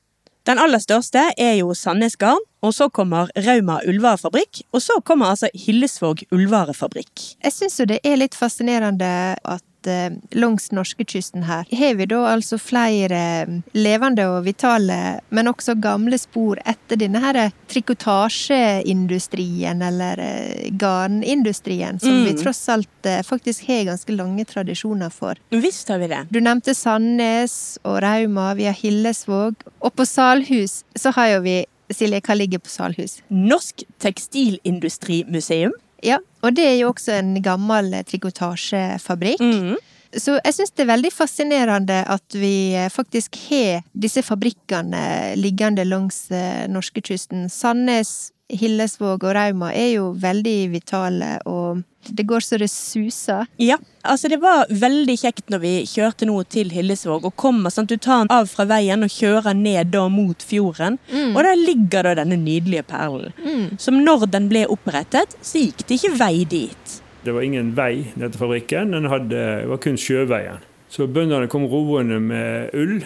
Den 0.47 0.61
aller 0.63 0.79
største 0.79 1.25
er 1.43 1.57
jo 1.59 1.73
Sandnes 1.75 2.15
Garn, 2.21 2.43
og 2.63 2.71
så 2.75 2.87
kommer 2.95 3.33
Rauma 3.35 3.81
ullvarefabrikk, 3.83 4.61
og 4.71 4.83
så 4.85 5.01
kommer 5.03 5.33
altså 5.33 5.51
Hillesvåg 5.59 6.23
ullvarefabrikk. 6.31 7.25
Jeg 7.43 7.55
syns 7.55 7.81
jo 7.81 7.87
det 7.91 7.99
er 8.07 8.21
litt 8.21 8.39
fascinerende 8.39 9.09
at 9.43 9.65
eh, 9.87 10.11
langs 10.37 10.71
norskekysten 10.73 11.43
her 11.49 11.65
har 11.77 11.95
vi 11.99 12.07
da 12.11 12.23
altså 12.35 12.59
flere 12.61 13.21
eh, 13.47 13.51
levende 13.77 14.27
og 14.31 14.45
vitale, 14.47 15.21
men 15.31 15.49
også 15.51 15.75
gamle 15.81 16.19
spor 16.19 16.59
etter 16.65 16.97
denne 17.01 17.21
her 17.23 17.51
trikotasjeindustrien, 17.73 19.83
eller 19.83 20.19
eh, 20.19 20.71
garnindustrien, 20.71 22.01
som 22.01 22.25
vi 22.25 22.33
Mm. 22.37 22.43
tross 22.43 22.69
alt 22.69 23.07
eh, 23.07 23.23
faktisk 23.23 23.67
har 23.69 23.85
ganske 23.85 24.13
lange 24.17 24.45
tradisjoner 24.45 25.11
for. 25.11 25.35
Visst 25.51 25.89
har 25.89 25.99
vi 25.99 26.07
det. 26.11 26.27
Du 26.31 26.41
nevnte 26.41 26.75
Sandnes 26.75 27.79
og 27.85 28.03
Rauma, 28.03 28.55
vi 28.55 28.65
har 28.65 28.75
Hillesvåg, 28.75 29.55
og 29.81 29.95
på 29.97 30.05
Salhus 30.07 30.85
så 30.97 31.13
har 31.17 31.27
jo 31.37 31.41
vi 31.47 31.65
Silje, 31.95 32.19
hva 32.21 32.35
ligger 32.35 32.59
på 32.59 32.69
Salhus? 32.69 33.21
Norsk 33.31 33.85
Tekstilindustrimuseum. 34.03 35.73
Ja, 36.05 36.19
og 36.45 36.57
det 36.57 36.67
er 36.67 36.79
jo 36.81 36.91
også 36.93 37.17
en 37.17 37.37
gammel 37.45 37.93
eh, 37.97 38.05
trikotasjefabrikk. 38.07 39.41
Mm. 39.41 39.77
Så 40.17 40.37
jeg 40.39 40.55
syns 40.55 40.73
det 40.73 40.85
er 40.85 40.93
veldig 40.93 41.11
fascinerende 41.13 41.99
at 42.09 42.37
vi 42.37 42.75
eh, 42.77 42.91
faktisk 42.93 43.37
har 43.49 43.85
disse 43.93 44.23
fabrikkene 44.25 45.35
liggende 45.41 45.85
langs 45.89 46.27
eh, 46.31 46.65
norskekysten. 46.71 47.49
Sandnes, 47.53 48.33
Hillesvåg 48.53 49.25
og 49.27 49.35
Rauma 49.35 49.73
er 49.75 49.97
jo 49.97 50.13
veldig 50.23 50.59
vitale, 50.71 51.37
og 51.51 51.83
det 52.09 52.27
går 52.29 52.45
så 52.45 52.59
det 52.61 52.69
suser. 52.73 53.47
Ja, 53.63 53.79
altså 54.03 54.31
det 54.33 54.39
var 54.43 54.67
veldig 54.71 55.17
kjekt 55.21 55.51
når 55.53 55.63
vi 55.63 55.73
kjørte 55.89 56.29
nå 56.29 56.39
til 56.53 56.71
Hillesvåg 56.75 57.27
og 57.29 57.37
kommer, 57.39 57.73
sant? 57.75 57.91
du 57.91 57.97
tar 57.97 58.25
den 58.25 58.35
av 58.35 58.51
fra 58.51 58.67
veien 58.69 59.07
og 59.07 59.13
kjører 59.13 59.57
ned 59.57 59.93
da 59.95 60.07
mot 60.13 60.43
fjorden, 60.43 60.99
og 61.33 61.41
der 61.47 61.59
ligger 61.59 62.07
da 62.07 62.15
denne 62.21 62.39
nydelige 62.41 62.87
perlen. 62.91 63.35
Mm. 63.43 63.77
Som 63.83 64.03
når 64.05 64.29
den 64.33 64.49
ble 64.53 64.67
opprettet, 64.73 65.37
så 65.41 65.63
gikk 65.63 65.87
det 65.87 66.01
ikke 66.01 66.15
vei 66.19 66.35
dit. 66.49 66.97
Det 67.27 67.35
var 67.35 67.43
ingen 67.43 67.73
vei 67.75 68.07
ned 68.15 68.33
til 68.33 68.43
fabrikken, 68.45 68.95
den 68.95 69.11
hadde, 69.11 69.35
det 69.35 69.71
var 69.71 69.83
kun 69.83 69.99
sjøveien. 69.99 70.63
Så 70.93 71.09
bøndene 71.11 71.49
kom 71.51 71.67
roende 71.67 72.21
med 72.23 72.75
ull, 72.79 73.01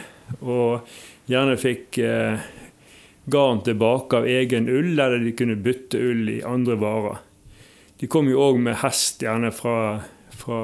og 0.45 0.91
gjerne 1.31 1.57
fikk 1.59 1.99
eh, 2.05 2.43
garn 3.31 3.63
tilbake 3.65 4.21
av 4.21 4.29
egen 4.29 4.69
ull, 4.69 4.93
der 4.99 5.17
de 5.23 5.33
kunne 5.37 5.57
bytte 5.65 6.01
ull 6.11 6.29
i 6.37 6.41
andre 6.47 6.77
varer. 6.81 7.21
De 8.01 8.09
kom 8.09 8.31
jo 8.31 8.41
òg 8.41 8.59
med 8.65 8.79
hest, 8.81 9.21
gjerne 9.21 9.51
fra, 9.53 10.01
fra 10.33 10.61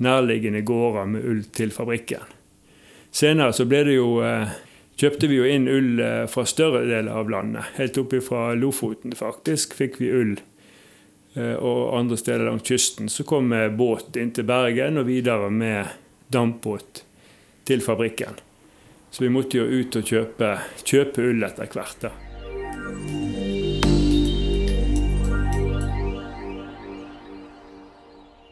nærliggende 0.00 0.62
gårder 0.64 1.10
med 1.12 1.26
ull 1.28 1.42
til 1.52 1.74
fabrikken. 1.74 2.24
Senere 3.12 3.52
så 3.56 3.66
ble 3.68 3.82
det 3.88 3.96
jo 3.98 4.18
eh, 4.24 4.54
kjøpte 4.98 5.28
vi 5.28 5.40
jo 5.40 5.48
inn 5.48 5.68
ull 5.68 6.00
eh, 6.00 6.24
fra 6.30 6.44
større 6.48 6.84
deler 6.88 7.12
av 7.20 7.28
landet. 7.32 7.74
Helt 7.76 7.98
opp 8.00 8.14
fra 8.24 8.52
Lofoten 8.56 9.16
faktisk 9.16 9.76
fikk 9.76 9.98
vi 10.00 10.12
ull. 10.12 10.36
Eh, 11.34 11.56
og 11.56 11.98
andre 11.98 12.18
steder 12.20 12.48
langs 12.48 12.68
kysten. 12.68 13.10
Så 13.12 13.26
kom 13.28 13.52
båt 13.76 14.16
inn 14.16 14.32
til 14.32 14.48
Bergen 14.48 15.00
og 15.02 15.08
videre 15.10 15.50
med 15.52 15.92
dampbåt 16.32 17.04
til 17.68 17.84
fabrikken. 17.84 18.40
Så 19.10 19.24
vi 19.24 19.32
måtte 19.32 19.60
jo 19.60 19.68
ut 19.68 20.00
og 20.00 20.08
kjøpe, 20.08 20.54
kjøpe 20.84 21.28
ull 21.28 21.44
etter 21.44 21.68
hvert. 21.72 22.00
da. 22.08 22.27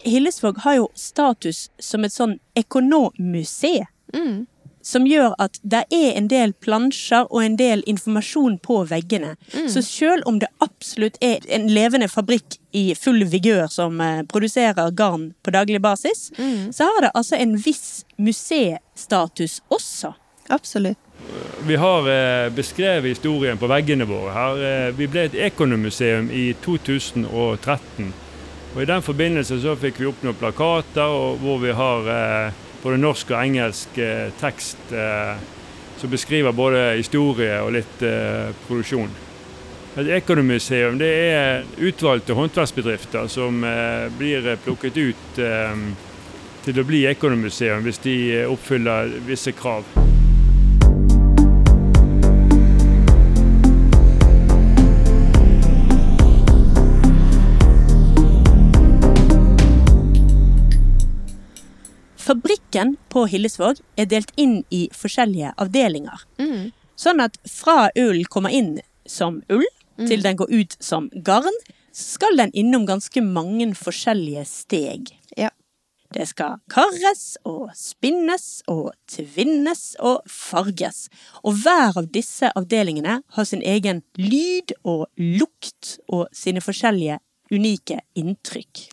Hillesvåg 0.06 0.58
har 0.58 0.80
jo 0.80 0.90
status 0.94 1.70
som 1.78 2.04
et 2.06 2.14
sånn 2.14 2.38
ekonommuseum. 2.54 3.88
Mm. 4.14 4.46
Som 4.86 5.02
gjør 5.10 5.32
at 5.42 5.58
det 5.66 5.80
er 5.90 6.12
en 6.14 6.28
del 6.30 6.52
plansjer 6.62 7.26
og 7.26 7.40
en 7.42 7.56
del 7.58 7.80
informasjon 7.90 8.60
på 8.62 8.76
veggene. 8.86 9.32
Så 9.66 9.82
selv 9.82 10.28
om 10.30 10.38
det 10.38 10.46
absolutt 10.62 11.18
er 11.18 11.42
en 11.50 11.66
levende 11.66 12.06
fabrikk 12.06 12.60
i 12.70 12.84
full 12.94 13.24
vigør 13.26 13.66
som 13.72 13.98
eh, 14.00 14.22
produserer 14.30 14.94
garn 14.94 15.32
på 15.42 15.50
daglig 15.50 15.80
basis, 15.82 16.28
så 16.70 16.86
har 16.86 17.02
det 17.02 17.10
altså 17.18 17.34
en 17.34 17.56
viss 17.58 18.04
museestatus 18.14 19.58
også. 19.74 20.12
Absolutt. 20.54 20.98
Vi 21.66 21.76
har 21.76 22.10
eh, 22.10 22.52
beskrevet 22.52 23.08
historien 23.08 23.58
på 23.58 23.66
veggene 23.66 24.06
våre 24.06 24.32
her. 24.34 24.62
Eh, 24.68 24.92
vi 24.94 25.08
ble 25.10 25.26
et 25.26 25.34
ekonomuseum 25.48 26.30
i 26.30 26.52
2013. 26.62 28.12
Og 28.76 28.82
I 28.82 28.88
den 28.90 29.00
forbindelse 29.00 29.56
så 29.62 29.72
fikk 29.80 30.02
vi 30.02 30.06
opp 30.10 30.18
noen 30.20 30.36
plakater 30.36 31.12
hvor 31.40 31.62
vi 31.62 31.72
har 31.72 32.08
eh, 32.12 32.56
både 32.82 32.98
norsk 33.00 33.30
og 33.32 33.38
engelsk 33.40 33.96
eh, 34.04 34.26
tekst 34.36 34.92
eh, 34.92 35.38
som 35.96 36.12
beskriver 36.12 36.52
både 36.52 36.90
historie 36.98 37.56
og 37.64 37.72
litt 37.78 38.04
eh, 38.04 38.52
produksjon. 38.66 39.08
Et 39.96 40.10
ekonomuseum 40.18 40.98
det 41.00 41.08
er 41.08 41.64
utvalgte 41.88 42.36
håndverksbedrifter 42.36 43.32
som 43.32 43.64
eh, 43.64 44.10
blir 44.18 44.52
plukket 44.66 45.00
ut 45.00 45.40
eh, 45.40 45.86
til 46.68 46.82
å 46.82 46.84
bli 46.84 47.06
ekonomuseum 47.08 47.80
hvis 47.88 48.04
de 48.04 48.18
eh, 48.42 48.50
oppfyller 48.52 49.16
visse 49.24 49.56
krav. 49.56 49.88
Fabrikken 62.66 62.96
på 63.08 63.26
Hillesvåg 63.26 63.78
er 63.96 64.06
delt 64.10 64.32
inn 64.36 64.64
i 64.70 64.88
forskjellige 64.92 65.52
avdelinger. 65.56 66.18
Mm. 66.38 66.72
Sånn 66.96 67.20
at 67.22 67.36
fra 67.46 67.90
ull 67.94 68.24
kommer 68.26 68.50
inn 68.50 68.80
som 69.06 69.42
ull, 69.48 69.66
til 70.08 70.22
den 70.22 70.36
går 70.36 70.50
ut 70.50 70.74
som 70.80 71.08
garn, 71.24 71.54
skal 71.92 72.36
den 72.36 72.50
innom 72.52 72.84
ganske 72.86 73.22
mange 73.22 73.72
forskjellige 73.74 74.44
steg. 74.44 75.12
Ja. 75.36 75.50
Det 76.12 76.26
skal 76.26 76.58
karres 76.68 77.36
og 77.44 77.70
spinnes 77.74 78.62
og 78.66 78.92
tvinnes 79.08 79.96
og 80.00 80.26
farges. 80.26 81.08
Og 81.44 81.62
hver 81.62 81.96
av 81.96 82.10
disse 82.10 82.50
avdelingene 82.50 83.20
har 83.22 83.44
sin 83.46 83.62
egen 83.62 84.02
lyd 84.18 84.74
og 84.82 85.06
lukt 85.16 86.00
og 86.08 86.26
sine 86.34 86.60
forskjellige 86.60 87.20
unike 87.50 88.02
inntrykk. 88.18 88.88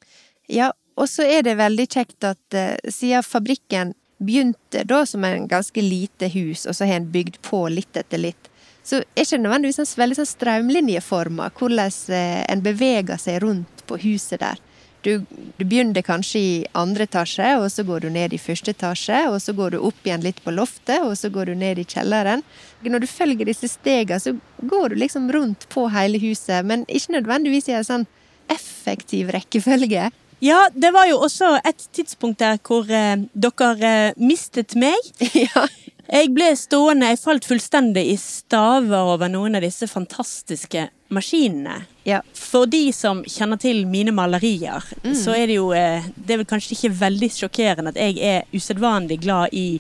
Ja, 0.48 0.72
og 0.96 1.10
så 1.10 1.26
er 1.26 1.44
det 1.46 1.58
veldig 1.60 1.88
kjekt 1.90 2.26
at 2.28 2.58
eh, 2.58 2.76
siden 2.92 3.26
fabrikken 3.26 3.94
begynte 4.24 4.84
da 4.88 5.04
som 5.06 5.24
en 5.24 5.48
ganske 5.48 5.82
lite 5.82 6.30
hus, 6.34 6.66
og 6.66 6.76
så 6.76 6.88
har 6.88 7.02
en 7.02 7.12
bygd 7.12 7.42
på 7.46 7.66
litt 7.74 7.98
etter 7.98 8.22
litt, 8.22 8.50
så 8.84 9.00
er 9.00 9.24
ikke 9.24 9.40
nødvendigvis 9.40 9.80
en 9.80 9.90
veldig 10.02 10.20
sånn 10.20 10.30
strømlinjeforma 10.34 11.50
hvordan 11.58 11.98
eh, 12.14 12.44
en 12.52 12.64
beveger 12.64 13.20
seg 13.20 13.42
rundt 13.44 13.84
på 13.88 14.00
huset 14.04 14.44
der. 14.44 14.62
Du, 15.04 15.26
du 15.58 15.66
begynner 15.68 16.04
kanskje 16.06 16.40
i 16.40 16.52
andre 16.80 17.04
etasje, 17.10 17.50
og 17.60 17.66
så 17.72 17.84
går 17.84 18.06
du 18.06 18.10
ned 18.16 18.36
i 18.36 18.40
første 18.40 18.72
etasje, 18.72 19.26
og 19.28 19.42
så 19.44 19.52
går 19.56 19.74
du 19.74 19.82
opp 19.84 20.08
igjen 20.08 20.24
litt 20.24 20.40
på 20.46 20.54
loftet, 20.56 21.04
og 21.04 21.18
så 21.20 21.28
går 21.34 21.52
du 21.52 21.58
ned 21.60 21.82
i 21.82 21.84
kjelleren. 21.84 22.44
Når 22.88 23.04
du 23.04 23.10
følger 23.12 23.50
disse 23.50 23.68
stegene, 23.68 24.22
så 24.24 24.32
går 24.64 24.94
du 24.94 25.02
liksom 25.02 25.28
rundt 25.36 25.68
på 25.74 25.90
hele 25.92 26.22
huset, 26.24 26.64
men 26.64 26.88
ikke 26.88 27.18
nødvendigvis 27.18 27.68
i 27.68 27.76
en 27.82 27.90
sånn 27.90 28.08
effektiv 28.52 29.34
rekkefølge. 29.36 30.08
Ja, 30.44 30.68
det 30.76 30.92
var 30.92 31.08
jo 31.08 31.22
også 31.24 31.56
et 31.64 31.86
tidspunkt 31.96 32.42
der 32.44 32.58
hvor 32.68 32.90
eh, 32.92 33.16
dere 33.32 33.92
eh, 34.10 34.18
mistet 34.20 34.76
meg. 34.76 35.00
ja. 35.46 35.68
Jeg 36.14 36.34
ble 36.36 36.50
stående, 36.60 37.14
jeg 37.14 37.22
falt 37.22 37.46
fullstendig 37.48 38.04
i 38.12 38.18
staver 38.20 39.14
over 39.14 39.32
noen 39.32 39.56
av 39.56 39.64
disse 39.64 39.88
fantastiske 39.88 40.90
maskinene. 41.16 41.78
Ja. 42.04 42.20
For 42.36 42.68
de 42.68 42.90
som 42.92 43.22
kjenner 43.24 43.62
til 43.62 43.86
mine 43.88 44.12
malerier, 44.12 44.84
så 45.16 45.32
er 45.38 45.48
det 45.48 45.56
jo 45.62 45.70
eh, 45.78 46.04
Det 46.16 46.36
er 46.36 46.42
vel 46.44 46.50
kanskje 46.50 46.76
ikke 46.76 46.92
veldig 47.00 47.32
sjokkerende 47.38 47.94
at 47.96 48.02
jeg 48.04 48.20
er 48.20 48.44
usedvanlig 48.52 49.22
glad 49.24 49.56
i 49.56 49.80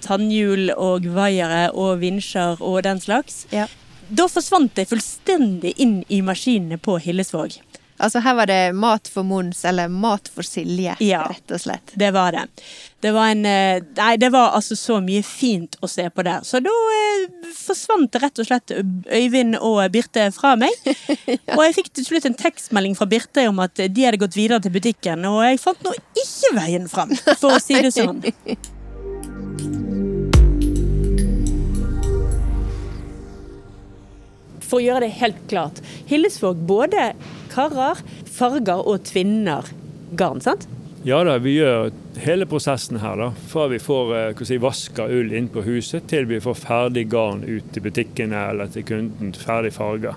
tannhjul 0.00 0.72
og 0.72 1.04
vaiere 1.12 1.66
og 1.74 2.00
vinsjer 2.00 2.64
og 2.64 2.80
den 2.88 3.04
slags. 3.04 3.44
ja. 3.52 3.68
Da 4.08 4.24
forsvant 4.24 4.78
jeg 4.80 4.88
fullstendig 4.88 5.74
inn 5.84 5.98
i 6.08 6.22
maskinene 6.24 6.78
på 6.80 6.94
Hillesvåg. 7.04 7.58
Altså 7.98 8.20
her 8.22 8.34
var 8.38 8.46
det 8.50 8.60
mat 8.78 9.08
for 9.10 9.26
Mons, 9.26 9.64
eller 9.68 9.88
mat 9.90 10.28
for 10.30 10.46
Silje, 10.46 10.94
Ja. 11.02 11.24
rett 11.28 11.50
og 11.54 11.60
slett. 11.60 11.92
Det 11.98 12.10
var 12.14 12.32
det. 12.32 12.44
Det 13.02 13.12
var 13.14 13.28
en 13.30 13.44
eh, 13.46 13.80
Nei, 13.96 14.16
det 14.18 14.30
var 14.34 14.54
altså 14.58 14.76
så 14.78 14.98
mye 15.02 15.22
fint 15.26 15.76
å 15.82 15.88
se 15.90 16.08
på 16.10 16.22
der. 16.26 16.42
Så 16.46 16.60
da 16.62 16.70
eh, 16.70 17.26
forsvant 17.54 18.14
rett 18.22 18.38
og 18.42 18.46
slett 18.48 18.74
Øyvind 18.74 19.58
og 19.60 19.82
Birte 19.94 20.28
fra 20.34 20.54
meg. 20.58 20.74
Og 21.56 21.62
jeg 21.66 21.76
fikk 21.80 21.92
til 21.98 22.08
slutt 22.08 22.26
en 22.30 22.38
tekstmelding 22.38 22.94
fra 22.98 23.06
Birte 23.10 23.48
om 23.50 23.58
at 23.64 23.74
de 23.78 24.06
hadde 24.06 24.20
gått 24.22 24.38
videre 24.38 24.60
til 24.62 24.74
butikken, 24.74 25.24
og 25.28 25.42
jeg 25.46 25.60
fant 25.62 25.82
nå 25.86 25.94
ikke 26.18 26.54
veien 26.58 26.88
fram, 26.90 27.14
for 27.38 27.56
å 27.56 27.62
si 27.62 27.78
det 27.82 27.94
sånn. 27.94 28.22
For 34.68 34.80
å 34.80 34.84
gjøre 34.84 35.06
det 35.06 35.14
helt 35.22 35.38
klart. 35.48 35.80
Hillesvåg 36.10 36.60
både 36.68 37.12
karrer, 37.54 38.02
farger 38.28 38.84
og 38.84 39.06
tvinner 39.08 39.70
garn, 40.18 40.42
sant? 40.44 40.68
Ja 41.06 41.20
da, 41.24 41.36
vi 41.40 41.54
gjør 41.54 41.92
hele 42.24 42.44
prosessen 42.50 42.98
her, 43.00 43.16
da. 43.20 43.28
Fra 43.48 43.68
vi 43.70 43.78
får 43.80 44.08
eh, 44.18 44.40
si, 44.44 44.58
vaska 44.60 45.06
ull 45.14 45.30
inn 45.38 45.46
på 45.52 45.62
huset, 45.64 46.08
til 46.10 46.26
vi 46.28 46.40
får 46.42 46.58
ferdig 46.58 47.06
garn 47.12 47.44
ut 47.46 47.68
til 47.72 47.84
butikkene 47.86 48.48
eller 48.50 48.72
til 48.74 48.84
kunden, 48.88 49.30
ferdig 49.38 49.70
farga. 49.76 50.16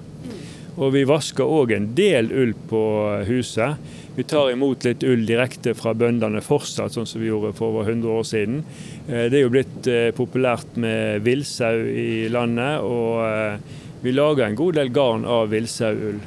Og 0.82 0.94
vi 0.96 1.04
vasker 1.06 1.46
òg 1.46 1.74
en 1.76 1.90
del 1.96 2.32
ull 2.34 2.56
på 2.72 2.82
eh, 3.14 3.28
huset. 3.30 3.78
Vi 4.18 4.26
tar 4.28 4.50
imot 4.52 4.84
litt 4.84 5.06
ull 5.08 5.22
direkte 5.30 5.76
fra 5.78 5.94
bøndene 5.96 6.42
fortsatt, 6.44 6.98
sånn 6.98 7.08
som 7.08 7.22
vi 7.22 7.30
gjorde 7.30 7.54
for 7.56 7.72
over 7.76 7.88
100 7.94 8.18
år 8.18 8.26
siden. 8.28 8.64
Eh, 9.06 9.30
Det 9.30 9.38
er 9.38 9.46
jo 9.46 9.54
blitt 9.54 9.92
populært 10.18 10.76
med 10.82 11.22
villsau 11.24 11.86
i 11.88 12.26
landet, 12.34 12.82
og 12.82 13.62
vi 14.02 14.12
lager 14.12 14.46
en 14.46 14.56
god 14.56 14.80
del 14.80 14.90
garn 14.90 15.26
av 15.26 15.50
villsauull. 15.54 16.22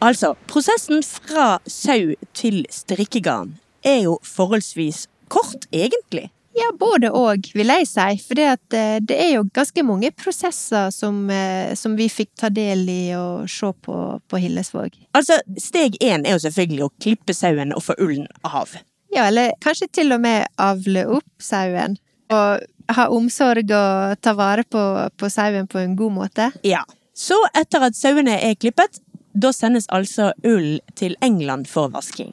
Altså, 0.00 0.32
prosessen 0.48 1.02
fra 1.04 1.58
sau 1.68 2.14
til 2.32 2.62
strikkegarn 2.72 3.58
er 3.84 4.06
jo 4.06 4.18
forholdsvis 4.24 5.06
kort, 5.28 5.66
egentlig. 5.72 6.30
Ja, 6.56 6.72
både 6.74 7.10
og, 7.14 7.46
vil 7.54 7.70
jeg 7.70 7.86
si. 7.86 8.06
For 8.24 8.38
det, 8.38 8.48
eh, 8.74 8.98
det 9.04 9.16
er 9.22 9.30
jo 9.36 9.44
ganske 9.54 9.84
mange 9.86 10.10
prosesser 10.10 10.90
som, 10.90 11.22
eh, 11.30 11.74
som 11.74 11.94
vi 11.96 12.08
fikk 12.10 12.30
ta 12.40 12.48
del 12.48 12.88
i 12.88 13.14
og 13.14 13.48
se 13.48 13.70
på 13.84 13.98
på 14.28 14.40
Hillesvåg. 14.40 14.96
Altså, 15.14 15.38
steg 15.58 15.96
én 16.00 16.26
er 16.26 16.32
jo 16.32 16.44
selvfølgelig 16.46 16.84
å 16.84 16.92
klippe 17.00 17.34
sauen 17.34 17.74
og 17.76 17.82
få 17.82 17.94
ullen 17.98 18.26
av. 18.44 18.74
Ja, 19.12 19.26
eller 19.26 19.52
kanskje 19.60 19.90
til 19.92 20.12
og 20.12 20.20
med 20.20 20.46
avle 20.58 21.06
opp 21.06 21.30
sauen. 21.38 21.98
Og 22.30 22.60
ha 22.96 23.06
omsorg 23.12 23.70
og 23.76 24.20
ta 24.22 24.34
vare 24.38 24.64
på, 24.64 24.82
på 25.16 25.30
sauen 25.30 25.68
på 25.70 25.80
en 25.82 25.96
god 25.98 26.16
måte. 26.16 26.50
Ja. 26.66 26.84
Så 27.14 27.36
etter 27.56 27.84
at 27.88 27.98
sauene 27.98 28.38
er 28.40 28.56
klippet, 28.58 29.00
da 29.32 29.52
sendes 29.54 29.86
altså 29.94 30.32
ull 30.46 30.80
til 30.98 31.16
England 31.22 31.68
for 31.70 31.92
vasking. 31.92 32.32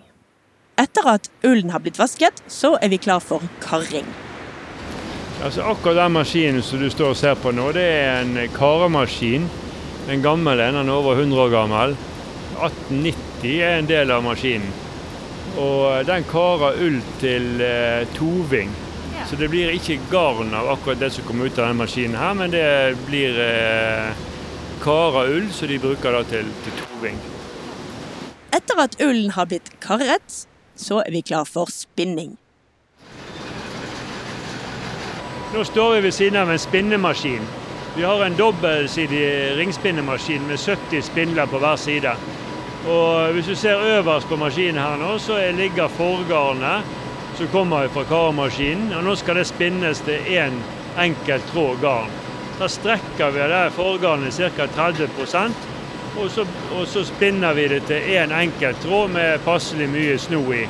Etter 0.77 1.09
at 1.09 1.29
ullen 1.45 1.73
har 1.73 1.81
blitt 1.81 1.97
vasket, 1.97 2.41
så 2.47 2.75
er 2.81 2.93
vi 2.93 3.01
klar 3.01 3.21
for 3.23 3.43
karring. 3.63 4.05
Altså 5.43 5.61
Akkurat 5.69 5.97
den 5.97 6.15
maskinen 6.15 6.63
som 6.65 6.81
du 6.81 6.89
står 6.89 7.13
og 7.13 7.17
ser 7.17 7.37
på 7.41 7.51
nå, 7.53 7.71
det 7.73 7.85
er 7.85 8.21
en 8.23 8.37
karemaskin. 8.55 9.45
En 10.09 10.23
gammel 10.23 10.61
en, 10.63 10.79
den 10.79 10.89
er 10.89 10.97
over 10.97 11.19
100 11.19 11.41
år 11.43 11.53
gammel. 11.53 11.95
1890 12.57 13.55
er 13.61 13.77
en 13.77 13.89
del 13.89 14.13
av 14.13 14.25
maskinen. 14.25 14.69
Og 15.57 16.05
den 16.07 16.25
karer 16.29 16.77
ull 16.85 16.99
til 17.21 17.61
eh, 17.61 18.05
toving. 18.17 18.71
Så 19.25 19.35
det 19.35 19.49
blir 19.49 19.73
ikke 19.73 19.99
garn 20.11 20.53
av 20.55 20.69
akkurat 20.69 20.99
det 20.99 21.11
som 21.15 21.25
kommer 21.27 21.49
ut 21.49 21.57
av 21.57 21.65
denne 21.65 21.81
maskinen 21.81 22.15
her, 22.19 22.33
men 22.37 22.53
det 22.53 22.67
blir 23.07 23.39
eh, 23.41 24.13
kara 24.83 25.25
ull, 25.27 25.49
som 25.51 25.67
de 25.67 25.79
bruker 25.79 26.15
da 26.15 26.23
til, 26.27 26.53
til 26.63 26.77
toving. 26.83 27.19
etter 28.57 28.79
at 28.81 28.95
ullen 29.01 29.31
har 29.31 29.45
blitt 29.45 29.69
karret, 29.83 30.47
så 30.75 31.01
er 31.03 31.11
vi 31.11 31.21
klar 31.21 31.45
for 31.45 31.69
spinning. 31.71 32.37
Nå 35.53 35.63
står 35.63 35.95
vi 35.95 36.01
ved 36.01 36.11
siden 36.11 36.39
av 36.41 36.51
en 36.51 36.59
spinnemaskin. 36.59 37.45
Vi 37.95 38.03
har 38.03 38.23
en 38.25 38.35
dobbeltsidig 38.37 39.57
ringspinnemaskin 39.57 40.47
med 40.47 40.59
70 40.59 41.01
spindler 41.01 41.45
på 41.45 41.57
hver 41.57 41.75
side. 41.75 42.13
Og 42.87 43.33
Hvis 43.33 43.45
du 43.45 43.55
ser 43.55 43.79
øverst 43.97 44.27
på 44.27 44.35
maskinen 44.35 44.81
her 44.81 44.97
nå, 44.97 45.17
så 45.17 45.39
ligger 45.55 45.87
forgarnet 45.87 46.83
som 47.37 47.47
kommer 47.47 47.87
fra 47.87 48.03
karemaskinen. 48.03 48.93
Og 48.97 49.03
nå 49.05 49.15
skal 49.15 49.37
det 49.37 49.47
spinnes 49.49 50.01
til 50.05 50.31
én 50.33 50.57
en 50.57 50.61
enkelt 50.97 51.45
tråd 51.51 51.81
garn. 51.81 52.13
Da 52.57 52.67
strekker 52.67 53.31
vi 53.31 53.49
det 53.51 53.63
forgarnet 53.75 54.33
ca. 54.33 54.65
30% 54.75 55.67
og 56.17 56.31
så, 56.31 56.45
og 56.73 56.87
så 56.89 57.03
spinner 57.05 57.53
vi 57.53 57.67
det 57.67 57.83
til 57.85 58.09
én 58.15 58.23
en 58.23 58.39
enkelt 58.39 58.81
tråd 58.81 59.13
med 59.13 59.43
passelig 59.45 59.89
mye 59.89 60.17
sno 60.17 60.41
i. 60.53 60.65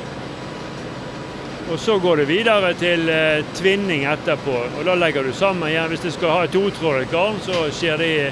Og 1.72 1.78
Så 1.78 1.98
går 1.98 2.16
det 2.16 2.28
videre 2.28 2.74
til 2.74 3.08
eh, 3.08 3.44
tvinning 3.54 4.04
etterpå. 4.04 4.56
og 4.78 4.84
Da 4.84 4.94
legger 4.94 5.22
du 5.22 5.32
sammen 5.32 5.68
igjen. 5.68 5.88
Hvis 5.88 6.00
du 6.00 6.10
skal 6.10 6.28
ha 6.28 6.46
totrådet 6.46 7.10
garn, 7.10 7.40
så 7.44 7.68
skjer 7.72 7.96
det 7.96 8.08
i, 8.08 8.30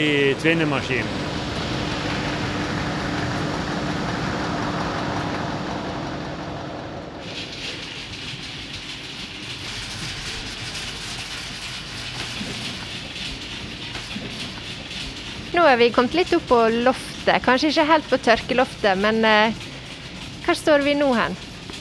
i 0.00 0.34
tvinnemaskin. 0.34 1.33
Nå 15.64 15.70
er 15.72 15.78
vi 15.80 15.86
kommet 15.96 16.12
litt 16.12 16.32
opp 16.36 16.42
på 16.44 16.56
loftet. 16.84 17.40
Kanskje 17.40 17.70
ikke 17.70 17.84
helt 17.88 18.08
på 18.10 18.16
tørkeloftet, 18.20 18.98
men 19.00 19.22
eh, 19.24 19.54
hvor 20.44 20.58
står 20.60 20.82
vi 20.84 20.92
nå 20.92 21.06
hen? 21.16 21.32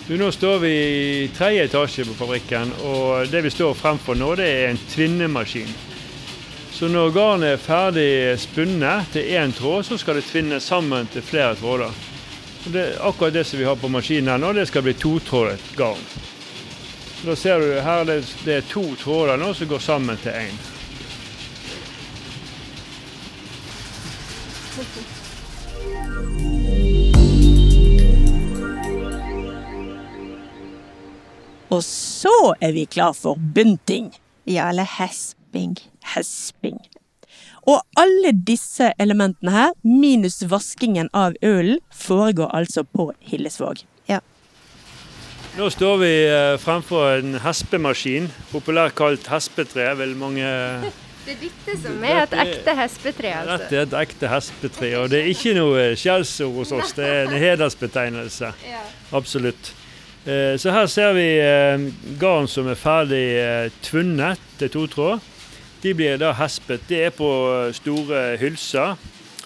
Du, 0.07 0.13
nå 0.15 0.29
står 0.31 0.61
vi 0.61 0.69
i 0.71 1.25
tredje 1.35 1.65
etasje 1.67 2.05
på 2.07 2.15
fabrikken, 2.15 2.71
og 2.87 3.27
det 3.27 3.41
vi 3.43 3.51
står 3.51 3.75
fremfor 3.75 4.15
nå, 4.15 4.29
det 4.39 4.45
er 4.47 4.69
en 4.69 4.79
tvinnemaskin. 4.87 5.75
Så 6.71 6.87
når 6.87 7.11
garnet 7.11 7.57
er 7.57 7.59
ferdig 7.59 8.07
spunnet 8.39 9.11
til 9.11 9.27
én 9.35 9.51
tråd, 9.51 9.83
så 9.89 9.99
skal 9.99 10.21
det 10.21 10.29
tvinnes 10.29 10.63
sammen 10.63 11.11
til 11.11 11.25
flere 11.27 11.57
tråder. 11.59 11.91
Og 12.63 12.69
det 12.71 12.85
akkurat 13.03 13.35
det 13.35 13.43
som 13.49 13.59
vi 13.59 13.67
har 13.67 13.75
på 13.75 13.91
maskinen 13.91 14.31
her 14.31 14.39
nå, 14.39 14.53
det 14.55 14.69
skal 14.71 14.87
bli 14.87 14.95
totrådet 14.95 15.73
garn. 15.75 16.07
Da 17.25 17.35
ser 17.35 17.59
du 17.59 17.75
her 17.83 18.07
det, 18.07 18.21
det 18.47 18.61
er 18.61 18.71
to 18.71 18.85
tråder 19.03 19.43
nå 19.43 19.51
som 19.51 19.75
går 19.75 19.83
sammen 19.91 20.23
til 20.23 20.39
én. 20.45 20.63
Og 31.73 31.81
så 31.83 32.53
er 32.61 32.73
vi 32.75 32.85
klar 32.85 33.13
for 33.17 33.39
bunting. 33.55 34.11
Ja, 34.45 34.69
eller 34.69 34.85
hesping. 34.99 35.77
Hesping. 36.13 36.77
Og 37.63 37.79
alle 37.97 38.33
disse 38.35 38.91
elementene 38.99 39.53
her, 39.55 39.71
minus 39.87 40.41
vaskingen 40.51 41.09
av 41.15 41.37
ølen, 41.41 41.79
foregår 41.95 42.51
altså 42.53 42.83
på 42.83 43.07
Hillesvåg. 43.23 43.85
Ja. 44.11 44.19
Nå 45.57 45.69
står 45.71 45.97
vi 46.03 46.11
eh, 46.27 46.57
fremfor 46.61 47.21
en 47.21 47.39
hespemaskin, 47.41 48.27
populært 48.51 48.97
kalt 48.99 49.31
hespetre, 49.31 49.93
vil 50.01 50.17
mange 50.19 50.49
Det 51.23 51.37
er 51.37 51.39
dette 51.45 51.75
som 51.79 52.01
er 52.03 52.17
et 52.25 52.33
ekte 52.43 52.73
hespetre, 52.75 53.29
altså? 53.39 53.57
Dette 53.61 53.77
er 53.77 53.85
et 53.85 53.93
ekte 54.01 54.31
hespetre, 54.31 54.89
og 54.99 55.11
det 55.13 55.21
er 55.21 55.29
ikke 55.31 55.53
noe 55.55 55.85
skjellsord 55.99 56.57
hos 56.57 56.73
oss. 56.75 56.91
Det 56.97 57.05
er 57.07 57.29
en 57.29 57.37
hedersbetegnelse. 57.39 58.49
Absolutt. 59.15 59.71
Eh, 60.25 60.55
så 60.59 60.71
her 60.71 60.87
ser 60.91 61.13
vi 61.15 61.27
eh, 61.43 61.85
garn 62.19 62.47
som 62.47 62.67
er 62.71 62.79
ferdig 62.79 63.23
eh, 63.39 63.69
tvunnet 63.83 64.41
til 64.59 64.71
totråd. 64.71 65.23
De 65.83 65.93
blir 65.95 66.19
da 66.19 66.33
hespet. 66.35 66.83
Det 66.87 66.99
er 67.07 67.15
på 67.15 67.29
store 67.75 68.37
hylser. 68.39 68.99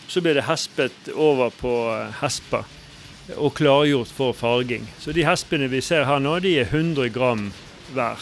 Så 0.08 0.22
blir 0.24 0.38
det 0.38 0.48
hespet 0.48 1.12
over 1.14 1.54
på 1.54 1.74
hesper 2.22 2.66
og 3.36 3.54
klargjort 3.58 4.14
for 4.14 4.34
farging. 4.38 4.86
Så 5.02 5.12
de 5.14 5.26
hespene 5.28 5.68
vi 5.70 5.82
ser 5.84 6.06
her 6.08 6.22
nå, 6.24 6.38
de 6.46 6.54
er 6.62 6.70
100 6.70 7.10
gram 7.14 7.50
hver. 7.94 8.22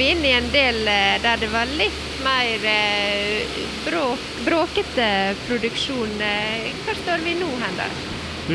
Vi 0.00 0.10
inn 0.10 0.24
i 0.24 0.32
en 0.32 0.46
del 0.48 0.78
der 1.20 1.40
det 1.42 1.48
var 1.52 1.68
litt 1.76 2.20
mer 2.24 2.62
eh, 2.64 3.56
bråk, 3.84 4.22
bråkete 4.46 5.08
produksjon. 5.44 6.14
Eh, 6.24 6.70
hvor 6.86 6.96
står 7.02 7.24
vi 7.24 7.34
nå 7.36 7.48
hen, 7.60 7.76
da? 7.76 7.88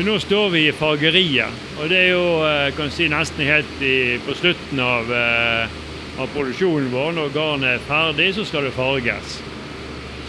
Nå 0.06 0.16
står 0.20 0.50
vi 0.56 0.64
i 0.66 0.74
fargeriet. 0.74 1.60
Og 1.78 1.86
det 1.92 2.00
er 2.00 2.10
jo 2.16 2.24
eh, 2.48 2.72
kan 2.74 2.90
si, 2.90 3.06
nesten 3.12 3.46
helt 3.46 3.78
i, 3.78 4.18
på 4.26 4.34
slutten 4.34 4.82
av, 4.82 5.12
av, 5.12 6.26
produksjonen 6.34 6.90
vår. 6.90 7.14
Når 7.20 7.30
garnet 7.36 7.76
er 7.76 7.86
ferdig, 7.86 8.32
så 8.34 8.48
skal 8.48 8.66
det 8.66 8.74
farges. 8.74 9.38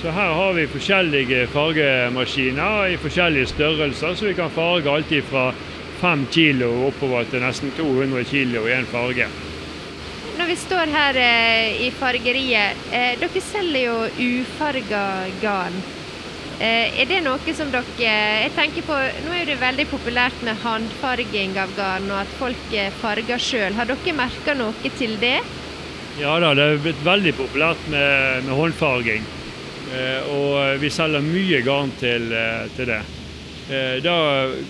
Så 0.03 0.13
her 0.13 0.37
har 0.37 0.53
vi 0.53 0.69
forskjellige 0.69 1.47
fargemaskiner 1.49 2.93
i 2.93 3.01
forskjellige 3.01 3.49
størrelser, 3.55 4.13
så 4.13 4.29
vi 4.29 4.37
kan 4.37 4.53
farge 4.53 4.93
alltid 4.93 5.25
fra 5.33 5.49
5 5.97 6.29
kg 6.29 6.69
oppover 6.91 7.25
til 7.31 7.41
nesten 7.41 7.73
200 7.73 8.21
kg 8.29 8.59
i 8.61 8.75
én 8.77 8.85
farge 8.93 9.31
når 10.47 10.55
vi 10.55 10.61
står 10.63 10.91
her 10.95 11.17
eh, 11.19 11.81
i 11.83 11.87
fargeriet, 11.91 12.83
eh, 12.95 13.17
dere 13.19 13.39
selger 13.43 13.81
jo 13.83 13.95
ufarga 14.39 15.01
garn. 15.41 15.75
Eh, 16.63 17.01
er 17.01 17.09
det 17.09 17.17
noe 17.25 17.55
som 17.57 17.67
dere 17.73 17.83
Jeg 17.99 18.53
tenker 18.55 18.85
på, 18.87 18.95
Nå 19.25 19.33
er 19.35 19.43
det 19.45 19.57
veldig 19.59 19.85
populært 19.91 20.39
med 20.47 20.55
håndfarging 20.63 21.59
av 21.59 21.75
garn, 21.75 22.07
og 22.13 22.21
at 22.21 22.31
folk 22.39 22.71
eh, 22.71 22.95
farger 23.01 23.43
sjøl. 23.43 23.75
Har 23.75 23.91
dere 23.91 24.15
merka 24.15 24.55
noe 24.55 24.93
til 24.95 25.19
det? 25.19 25.41
Ja 26.21 26.39
da, 26.39 26.53
det 26.55 26.63
er 26.63 26.81
blitt 26.85 27.03
veldig 27.03 27.35
populært 27.35 27.83
med, 27.91 28.47
med 28.47 28.55
håndfarging. 28.55 29.27
Eh, 29.91 30.31
og 30.31 30.79
vi 30.79 30.95
selger 30.95 31.27
mye 31.27 31.59
garn 31.67 31.91
til, 31.99 32.31
eh, 32.31 32.71
til 32.79 32.93
det. 32.95 33.03
Da 33.67 34.13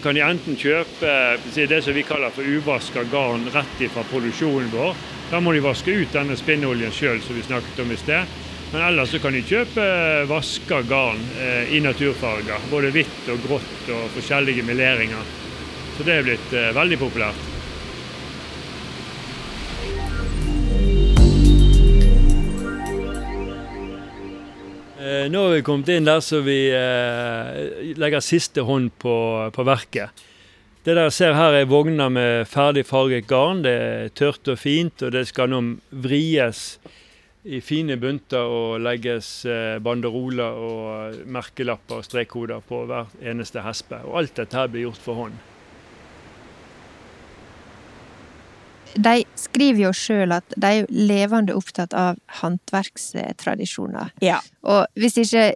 kan 0.02 0.18
de 0.18 0.24
enten 0.26 0.56
kjøpe 0.58 1.12
det 1.54 1.80
som 1.86 1.94
vi 1.94 2.02
kaller 2.02 2.32
for 2.34 2.42
uvaska 2.42 3.04
garn 3.12 3.44
rett 3.54 3.84
fra 3.94 4.02
produksjonen 4.10 4.72
vår, 4.74 4.98
da 5.30 5.42
må 5.44 5.54
de 5.54 5.62
vaske 5.62 5.94
ut 5.94 6.14
denne 6.16 6.38
spinnoljen 6.40 6.94
sjøl, 6.96 7.20
som 7.22 7.38
vi 7.38 7.44
snakket 7.46 7.84
om 7.84 7.92
i 7.94 7.98
sted. 8.00 8.38
Men 8.72 8.82
ellers 8.82 9.12
så 9.14 9.20
kan 9.24 9.36
de 9.36 9.44
kjøpe 9.48 9.84
vaska 10.28 10.82
garn 10.88 11.22
eh, 11.40 11.76
i 11.76 11.80
naturfarger. 11.84 12.66
Både 12.72 12.92
hvitt 12.96 13.30
og 13.32 13.44
grått 13.46 13.92
og 13.96 14.10
forskjellige 14.16 14.66
meleringer. 14.68 15.36
Så 15.98 16.08
det 16.08 16.18
er 16.18 16.28
blitt 16.28 16.56
eh, 16.56 16.74
veldig 16.76 17.00
populært. 17.00 17.57
Nå 25.32 25.44
har 25.44 25.56
vi 25.56 25.66
kommet 25.66 25.92
inn 25.94 26.08
der 26.08 26.22
så 26.24 26.42
vi 26.46 26.68
eh, 26.74 27.94
legger 28.00 28.24
siste 28.24 28.64
hånd 28.68 28.94
på, 29.02 29.16
på 29.54 29.66
verket. 29.68 30.26
Det 30.88 30.96
dere 30.96 31.12
ser 31.12 31.36
her 31.36 31.58
er 31.58 31.68
vogner 31.68 32.08
med 32.08 32.48
ferdig 32.48 32.86
farget 32.88 33.28
garn. 33.28 33.60
Det 33.66 33.74
er 33.74 34.14
tørt 34.16 34.48
og 34.48 34.60
fint, 34.62 35.04
og 35.04 35.12
det 35.12 35.26
skal 35.28 35.52
nå 35.52 35.60
vries 35.92 36.62
i 37.48 37.60
fine 37.64 37.98
bunter 38.00 38.48
og 38.48 38.80
legges 38.84 39.30
eh, 39.48 39.78
banderoler 39.84 40.64
og 40.64 41.28
merkelapper 41.32 42.00
og 42.00 42.08
strekkoder 42.08 42.64
på 42.68 42.86
hver 42.88 43.12
eneste 43.20 43.64
hespe. 43.64 44.00
Og 44.08 44.22
alt 44.22 44.36
dette 44.40 44.60
her 44.60 44.72
blir 44.72 44.88
gjort 44.88 45.04
for 45.04 45.24
hånd. 45.26 45.38
De 48.98 49.22
skriver 49.38 49.84
jo 49.86 49.94
sjøl 49.96 50.34
at 50.40 50.58
de 50.58 50.74
er 50.82 50.90
levende 50.90 51.56
opptatt 51.58 51.94
av 51.98 52.18
håndverkstradisjoner. 52.42 54.16
Ja. 54.26 54.42
Og 54.66 54.86
hvis 54.98 55.20
ikke 55.22 55.52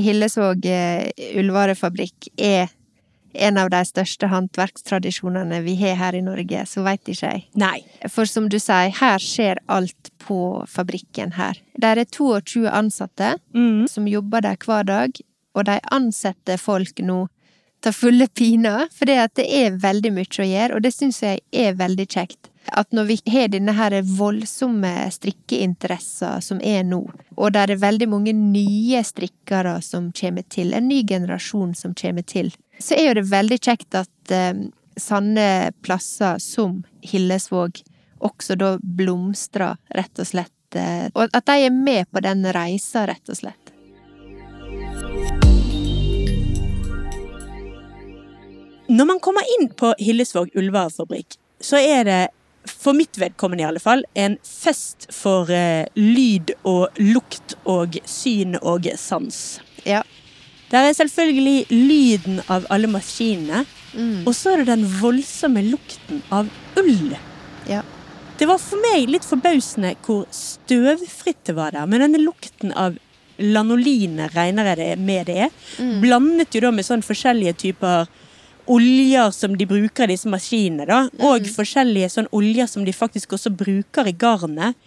Hillesvåg 0.00 0.66
eh, 0.66 1.10
ullvarefabrikk 1.38 2.30
er 2.40 2.70
en 3.32 3.58
av 3.60 3.70
de 3.70 3.80
største 3.86 4.26
håndverkstradisjonene 4.30 5.60
vi 5.62 5.76
har 5.78 5.98
her 6.00 6.16
i 6.18 6.22
Norge, 6.24 6.64
så 6.66 6.82
veit 6.86 7.06
ikke 7.08 7.30
jeg. 7.30 7.44
Nei. 7.60 7.78
For 8.10 8.28
som 8.28 8.48
du 8.50 8.58
sier, 8.58 8.90
her 8.96 9.22
skjer 9.22 9.60
alt 9.70 10.10
på 10.22 10.64
fabrikken 10.70 11.36
her. 11.38 11.60
Der 11.80 12.00
er 12.00 12.10
22 12.10 12.66
ansatte 12.66 13.36
mm. 13.54 13.86
som 13.92 14.08
jobber 14.10 14.42
der 14.46 14.58
hver 14.64 14.88
dag, 14.88 15.20
og 15.54 15.66
de 15.66 15.78
ansetter 15.94 16.58
folk 16.60 17.02
nå 17.04 17.26
til 17.80 17.96
fulle 17.96 18.26
piner, 18.36 18.88
for 18.92 19.08
det 19.08 19.46
er 19.46 19.78
veldig 19.80 20.12
mye 20.12 20.42
å 20.42 20.46
gjøre, 20.46 20.76
og 20.76 20.84
det 20.84 20.92
syns 20.94 21.22
jeg 21.24 21.40
er 21.52 21.78
veldig 21.78 22.06
kjekt. 22.10 22.49
At 22.68 22.92
når 22.92 23.04
vi 23.08 23.16
har 23.32 23.48
denne 23.48 23.72
her 23.74 23.96
voldsomme 24.04 24.92
strikkeinteresser 25.10 26.42
som 26.44 26.60
er 26.62 26.84
nå, 26.84 27.00
og 27.36 27.52
der 27.56 27.66
det 27.70 27.78
er 27.78 27.86
veldig 27.86 28.08
mange 28.12 28.34
nye 28.36 29.00
strikkere 29.04 29.78
som 29.82 30.10
kommer 30.12 30.44
til, 30.48 30.74
en 30.74 30.88
ny 30.88 31.00
generasjon 31.08 31.74
som 31.74 31.94
kommer 31.94 32.22
til, 32.22 32.52
så 32.78 32.94
er 32.94 33.08
jo 33.08 33.16
det 33.20 33.30
veldig 33.30 33.58
kjekt 33.58 33.96
at 33.98 34.34
eh, 34.34 34.54
sanne 35.00 35.72
plasser 35.82 36.38
som 36.38 36.82
Hillesvåg 37.02 37.82
også 38.20 38.56
da 38.60 38.74
blomstrer, 38.82 39.80
rett 39.96 40.20
og 40.20 40.28
slett. 40.28 40.76
eh, 40.76 41.08
Og 41.14 41.28
at 41.32 41.46
de 41.46 41.66
er 41.66 41.74
med 41.74 42.06
på 42.12 42.20
den 42.20 42.44
reisa, 42.52 43.06
rett 43.08 43.28
og 43.28 43.40
slett. 43.40 43.56
Når 48.90 49.06
man 49.06 49.20
kommer 49.22 49.46
inn 49.56 49.68
på 49.70 49.94
Hillesvåg 49.98 50.50
ullvarefabrikk, 50.58 51.36
så 51.60 51.78
er 51.78 52.04
det, 52.04 52.20
for 52.68 52.96
mitt 52.96 53.18
vedkommende 53.20 53.64
i 53.64 53.68
alle 53.68 53.80
fall, 53.82 54.04
en 54.14 54.36
fest 54.44 55.08
for 55.14 55.50
eh, 55.54 55.86
lyd 55.96 56.52
og 56.68 56.88
lukt 57.00 57.56
og 57.64 57.96
syn 58.08 58.58
og 58.60 58.88
sans. 59.00 59.60
Ja. 59.84 60.02
Der 60.70 60.86
er 60.86 60.94
selvfølgelig 60.94 61.66
lyden 61.70 62.42
av 62.48 62.66
alle 62.70 62.90
maskinene, 62.90 63.66
Mm. 63.90 64.22
og 64.22 64.34
så 64.38 64.52
er 64.52 64.60
det 64.60 64.66
den 64.70 64.84
voldsomme 65.00 65.64
lukten 65.66 66.20
av 66.30 66.46
ull. 66.78 67.16
Ja. 67.66 67.80
Det 68.38 68.46
var 68.46 68.60
for 68.62 68.78
meg 68.78 69.10
litt 69.10 69.26
forbausende 69.26 69.96
hvor 70.06 70.28
støvfritt 70.30 71.42
det 71.48 71.56
var 71.56 71.74
der, 71.74 71.88
men 71.90 72.04
denne 72.04 72.20
lukten 72.22 72.70
av 72.78 72.94
lanoline 73.40 74.28
regner 74.34 74.70
jeg 74.70 74.78
det 74.78 74.88
med 75.02 75.26
det 75.26 75.36
er. 75.48 75.50
Mm. 75.80 76.00
Blandet 76.04 76.54
jo 76.54 76.62
da 76.64 76.70
med 76.70 76.86
sånn 76.86 77.02
forskjellige 77.04 77.56
typer 77.64 78.06
oljer 78.66 79.30
som 79.30 79.56
de 79.56 79.66
bruker 79.66 80.08
i 80.08 80.14
disse 80.14 80.30
maskinene, 80.30 80.86
da. 80.88 81.02
Og 81.26 81.48
forskjellige 81.54 82.10
sånn 82.16 82.30
oljer 82.36 82.68
som 82.70 82.86
de 82.86 82.94
faktisk 82.94 83.36
også 83.36 83.52
bruker 83.54 84.08
i 84.08 84.16
garnet. 84.16 84.78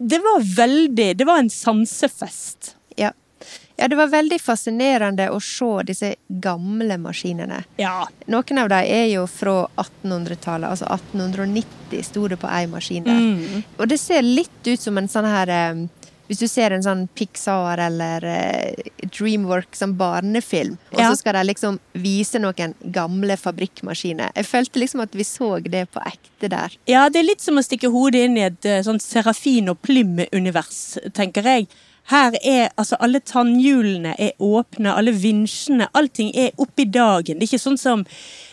Det 0.00 0.18
var 0.24 0.44
veldig 0.56 1.16
Det 1.16 1.26
var 1.28 1.42
en 1.42 1.50
sansefest. 1.50 2.76
Ja. 2.96 3.12
ja, 3.76 3.88
det 3.88 3.96
var 3.96 4.08
veldig 4.12 4.40
fascinerende 4.40 5.28
å 5.30 5.40
se 5.40 5.70
disse 5.88 6.14
gamle 6.28 6.96
maskinene. 7.00 7.62
Ja. 7.80 8.08
Noen 8.26 8.62
av 8.64 8.72
dem 8.72 8.88
er 8.88 9.06
jo 9.12 9.26
fra 9.30 9.62
1800-tallet, 9.76 10.70
altså 10.70 10.88
1890 10.88 12.04
sto 12.04 12.26
det 12.28 12.40
på 12.40 12.50
ei 12.50 12.66
maskin 12.70 13.06
der. 13.06 13.20
Mm. 13.20 13.62
Og 13.78 13.88
det 13.88 14.00
ser 14.00 14.24
litt 14.26 14.66
ut 14.66 14.80
som 14.80 14.98
en 15.00 15.08
sånn 15.08 15.28
her 15.28 15.52
eh, 15.54 15.86
Hvis 16.30 16.38
du 16.44 16.46
ser 16.46 16.70
en 16.70 16.84
sånn 16.84 17.04
Pixar 17.18 17.80
eller 17.82 18.22
eh, 18.22 18.90
Dreamwork 19.10 19.74
som 19.74 19.96
barnefilm, 19.98 20.76
og 20.94 21.02
så 21.02 21.12
skal 21.18 21.40
de 21.40 21.44
liksom 21.48 21.80
vise 21.98 22.38
noen 22.38 22.76
gamle 22.94 23.34
fabrikkmaskiner. 23.40 24.30
Jeg 24.38 24.46
følte 24.46 24.82
liksom 24.84 25.02
at 25.02 25.18
vi 25.18 25.26
så 25.26 25.56
det 25.66 25.88
på 25.90 26.02
ekte 26.06 26.52
der. 26.52 26.78
Ja, 26.86 27.08
det 27.10 27.24
er 27.24 27.30
litt 27.32 27.42
som 27.42 27.58
å 27.58 27.66
stikke 27.66 27.90
hodet 27.90 28.28
inn 28.28 28.38
i 28.38 28.46
et 28.46 28.72
sånn 28.86 29.02
Serafin 29.02 29.72
og 29.74 29.82
Plym-univers, 29.82 31.00
tenker 31.18 31.50
jeg. 31.50 31.66
Her 32.10 32.34
er 32.42 32.70
altså 32.80 32.96
alle 33.02 33.20
tannhjulene 33.22 34.16
er 34.18 34.32
åpne, 34.42 34.94
alle 34.96 35.12
vinsjene, 35.14 35.86
allting 35.94 36.32
er 36.34 36.56
oppi 36.58 36.86
dagen. 36.90 37.38
Det 37.38 37.46
er 37.46 37.50
ikke 37.52 37.62
sånn 37.62 37.78
som 37.78 38.06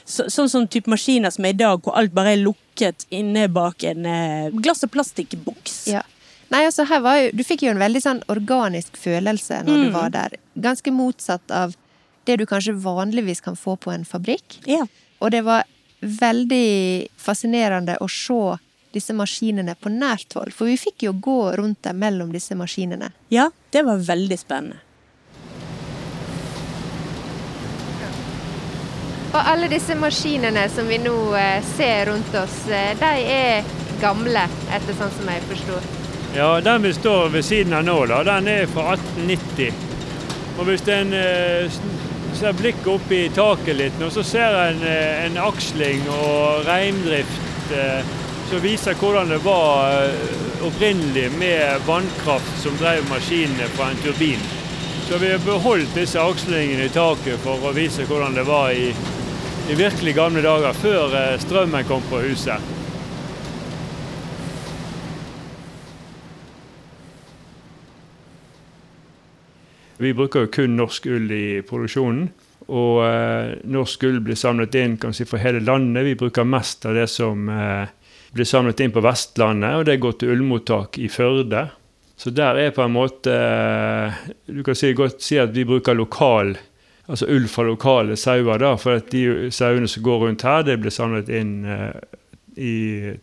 så, 0.08 0.28
sånn 0.32 0.50
som 0.52 0.68
type 0.72 0.92
maskiner 0.92 1.34
som 1.34 1.46
er 1.48 1.56
i 1.56 1.60
dag, 1.60 1.82
hvor 1.84 1.98
alt 2.00 2.14
bare 2.16 2.36
er 2.36 2.44
lukket 2.44 3.08
inne 3.14 3.48
bak 3.52 3.84
en 3.88 4.06
eh, 4.08 4.54
glass- 4.62 4.86
og 4.86 4.94
plastikkboks. 4.94 5.80
Ja. 5.92 6.04
Nei, 6.50 6.62
altså 6.66 6.86
her 6.88 7.02
var 7.04 7.18
jo 7.20 7.32
Du 7.36 7.44
fikk 7.44 7.64
jo 7.66 7.72
en 7.74 7.80
veldig 7.82 8.02
sånn 8.02 8.22
organisk 8.32 8.96
følelse 8.98 9.64
når 9.68 9.82
du 9.84 9.88
Mm. 9.90 9.94
var 9.94 10.10
der. 10.10 10.38
Ganske 10.58 10.92
motsatt 10.92 11.52
av 11.52 11.76
det 12.26 12.38
du 12.38 12.46
kanskje 12.46 12.74
vanligvis 12.76 13.42
kan 13.44 13.56
få 13.56 13.78
på 13.78 13.92
en 13.94 14.06
fabrikk. 14.06 14.60
Ja. 14.66 14.86
Og 15.22 15.32
det 15.32 15.44
var 15.44 15.64
veldig 16.02 17.08
fascinerende 17.18 17.98
å 18.00 18.08
se 18.10 18.58
disse 18.94 19.14
maskinene 19.14 19.76
på 19.76 19.90
nært 19.92 20.34
hold. 20.34 20.54
For 20.54 20.66
vi 20.66 20.78
fikk 20.78 21.04
jo 21.04 21.14
gå 21.14 21.56
rundt 21.58 21.82
dem 21.84 22.00
mellom 22.00 22.32
disse 22.32 22.56
maskinene. 22.56 23.12
ja, 23.30 23.50
det 23.72 23.84
var 23.86 23.98
veldig 23.98 24.40
spennende. 24.40 24.78
Og 29.34 29.44
alle 29.52 29.68
disse 29.70 29.94
maskinene 30.00 30.64
som 30.70 30.88
vi 30.88 30.98
nå 31.04 31.14
eh, 31.38 31.62
ser 31.76 32.06
rundt 32.10 32.34
oss, 32.40 32.68
eh, 32.72 32.96
de 32.98 33.12
er 33.28 33.64
gamle, 34.02 34.48
etter 34.72 34.96
sånn 34.98 35.12
som 35.18 35.30
jeg 35.30 35.44
forstår. 35.52 35.97
Ja, 36.38 36.62
den 36.62 36.82
vi 36.82 36.94
står 36.94 37.30
ved 37.30 37.46
siden 37.46 37.74
av 37.74 37.84
nå, 37.84 37.96
da, 38.06 38.20
den 38.24 38.48
er 38.48 38.68
fra 38.70 38.92
1890. 38.94 39.72
Og 40.60 40.68
hvis 40.68 40.84
en 40.94 41.16
eh, 41.18 41.80
ser 42.38 42.54
blikket 42.60 42.90
opp 42.94 43.10
i 43.10 43.24
taket 43.34 43.80
litt 43.80 43.98
nå, 43.98 44.12
så 44.14 44.22
ser 44.22 44.58
en 44.68 44.84
eh, 44.86 45.24
en 45.26 45.40
aksling 45.42 46.06
og 46.14 46.62
reindrift 46.70 47.74
eh, 47.74 48.06
som 48.52 48.62
viser 48.62 49.02
hvordan 49.02 49.34
det 49.34 49.42
var 49.48 49.98
eh, 50.04 50.38
opprinnelig 50.70 51.26
med 51.42 51.82
vannkraft 51.90 52.62
som 52.62 52.78
drev 52.78 53.10
maskinene 53.10 53.74
fra 53.74 53.90
en 53.90 54.06
turbin. 54.06 54.46
Så 55.10 55.18
vi 55.18 55.34
har 55.34 55.42
beholdt 55.42 55.98
disse 55.98 56.22
akslingene 56.22 56.86
i 56.86 56.94
taket 56.94 57.42
for 57.42 57.66
å 57.66 57.74
vise 57.74 58.06
hvordan 58.06 58.38
det 58.38 58.46
var 58.46 58.78
i, 58.78 58.92
i 59.74 59.82
virkelig 59.82 60.14
gamle 60.22 60.46
dager, 60.46 60.84
før 60.86 61.18
eh, 61.18 61.38
strømmen 61.42 61.90
kom 61.90 62.06
på 62.14 62.28
huset. 62.30 62.77
Vi 69.98 70.14
bruker 70.14 70.46
jo 70.46 70.52
kun 70.54 70.78
norsk 70.78 71.08
ull 71.10 71.32
i 71.34 71.62
produksjonen. 71.68 72.28
Og 72.68 73.00
eh, 73.06 73.56
norsk 73.72 74.04
ull 74.10 74.20
blir 74.24 74.38
samlet 74.38 74.76
inn 74.76 74.98
kan 75.02 75.16
si, 75.16 75.26
for 75.26 75.42
hele 75.42 75.64
landet. 75.64 76.06
Vi 76.06 76.18
bruker 76.20 76.48
mest 76.48 76.86
av 76.86 76.98
det 76.98 77.08
som 77.12 77.48
eh, 77.50 77.88
blir 78.36 78.48
samlet 78.48 78.84
inn 78.84 78.94
på 78.94 79.04
Vestlandet, 79.06 79.80
og 79.80 79.86
det 79.88 80.00
går 80.04 80.18
til 80.20 80.34
ullmottak 80.36 81.00
i 81.00 81.08
Førde. 81.12 81.70
Så 82.18 82.34
der 82.34 82.58
er 82.60 82.74
på 82.74 82.82
en 82.82 82.96
måte 82.96 83.32
eh, 83.32 84.26
Du 84.50 84.64
kan 84.66 84.76
si, 84.76 84.92
godt 84.98 85.22
si 85.22 85.38
at 85.40 85.54
vi 85.54 85.68
bruker 85.70 85.96
lokal 85.96 86.56
altså 87.08 87.28
ull 87.32 87.46
fra 87.48 87.64
lokale 87.64 88.18
sauer, 88.20 88.60
da, 88.60 88.74
for 88.76 89.00
at 89.00 89.12
de 89.14 89.48
sauene 89.56 89.88
som 89.88 90.04
går 90.04 90.26
rundt 90.26 90.44
her, 90.44 90.66
det 90.68 90.76
blir 90.82 90.92
samlet 90.92 91.30
inn 91.32 91.62
eh, 91.64 91.94
i, 92.58 92.74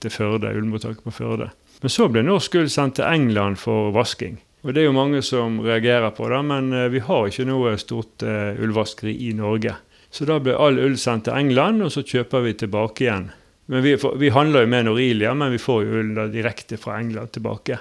til 0.01 0.15
Førde, 0.15 0.55
ullmottaket 0.57 1.05
på 1.05 1.13
Førde. 1.13 1.51
Men 1.83 1.93
så 1.93 2.09
ble 2.09 2.23
norsk 2.25 2.57
ull 2.57 2.71
sendt 2.73 2.97
til 2.97 3.05
England 3.05 3.61
for 3.61 3.93
vasking. 3.93 4.39
Og 4.65 4.73
det 4.73 4.81
er 4.81 4.89
jo 4.89 4.97
mange 4.97 5.21
som 5.25 5.59
reagerer 5.61 6.15
på 6.17 6.29
det, 6.33 6.41
men 6.49 6.73
eh, 6.73 6.91
vi 6.93 7.03
har 7.05 7.29
ikke 7.29 7.45
noe 7.45 7.75
stort 7.81 8.25
uh, 8.25 8.57
ullvaskeri 8.57 9.13
i 9.29 9.35
Norge. 9.37 9.75
Så 10.09 10.25
da 10.29 10.39
ble 10.41 10.55
all 10.57 10.79
ull 10.81 10.97
sendt 11.01 11.27
til 11.29 11.37
England, 11.37 11.85
og 11.85 11.93
så 11.93 12.05
kjøper 12.07 12.47
vi 12.47 12.55
tilbake 12.65 13.05
igjen. 13.05 13.27
Men 13.69 13.85
vi, 13.85 13.97
vi 14.21 14.31
handler 14.33 14.65
jo 14.65 14.71
med 14.73 14.87
Norilia, 14.89 15.35
men 15.37 15.53
vi 15.53 15.61
får 15.61 15.85
jo 15.85 16.01
ull 16.01 16.23
direkte 16.33 16.79
fra 16.81 16.97
England 17.01 17.35
tilbake. 17.37 17.81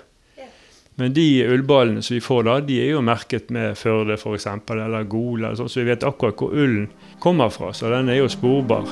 Men 0.99 1.13
de 1.15 1.25
ullballene 1.49 2.03
som 2.05 2.17
vi 2.17 2.21
får 2.21 2.43
da, 2.45 2.59
de 2.61 2.77
er 2.83 2.91
jo 2.93 3.01
merket 3.01 3.49
med 3.53 3.79
Førde 3.79 4.19
f.eks., 4.19 4.45
eller 4.75 5.09
Gol, 5.09 5.39
eller 5.41 5.57
sånn, 5.57 5.71
så 5.71 5.81
vi 5.81 5.89
vet 5.89 6.05
akkurat 6.05 6.37
hvor 6.37 6.53
ullen 6.53 6.89
kommer 7.23 7.49
fra. 7.53 7.71
Så 7.73 7.89
den 7.93 8.11
er 8.13 8.21
jo 8.21 8.29
sporbar. 8.29 8.91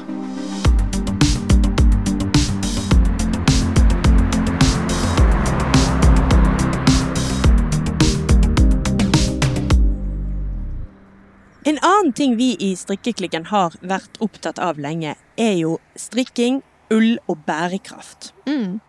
En 12.12 12.16
ting 12.16 12.34
vi 12.36 12.58
i 12.60 12.74
Strikkeklikken 12.76 13.46
har 13.48 13.72
vært 13.88 14.18
opptatt 14.20 14.58
av 14.60 14.76
lenge, 14.84 15.14
er 15.40 15.54
jo 15.56 15.78
strikking, 15.96 16.58
ull 16.92 17.14
og 17.32 17.46
bærekraft. 17.46 18.34
Mm. 18.44 18.82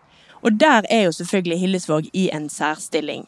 Og 0.43 0.57
der 0.59 0.83
er 0.91 1.05
jo 1.05 1.13
selvfølgelig 1.15 1.59
Hillesvåg 1.61 2.09
i 2.11 2.25
en 2.35 2.49
særstilling. 2.51 3.23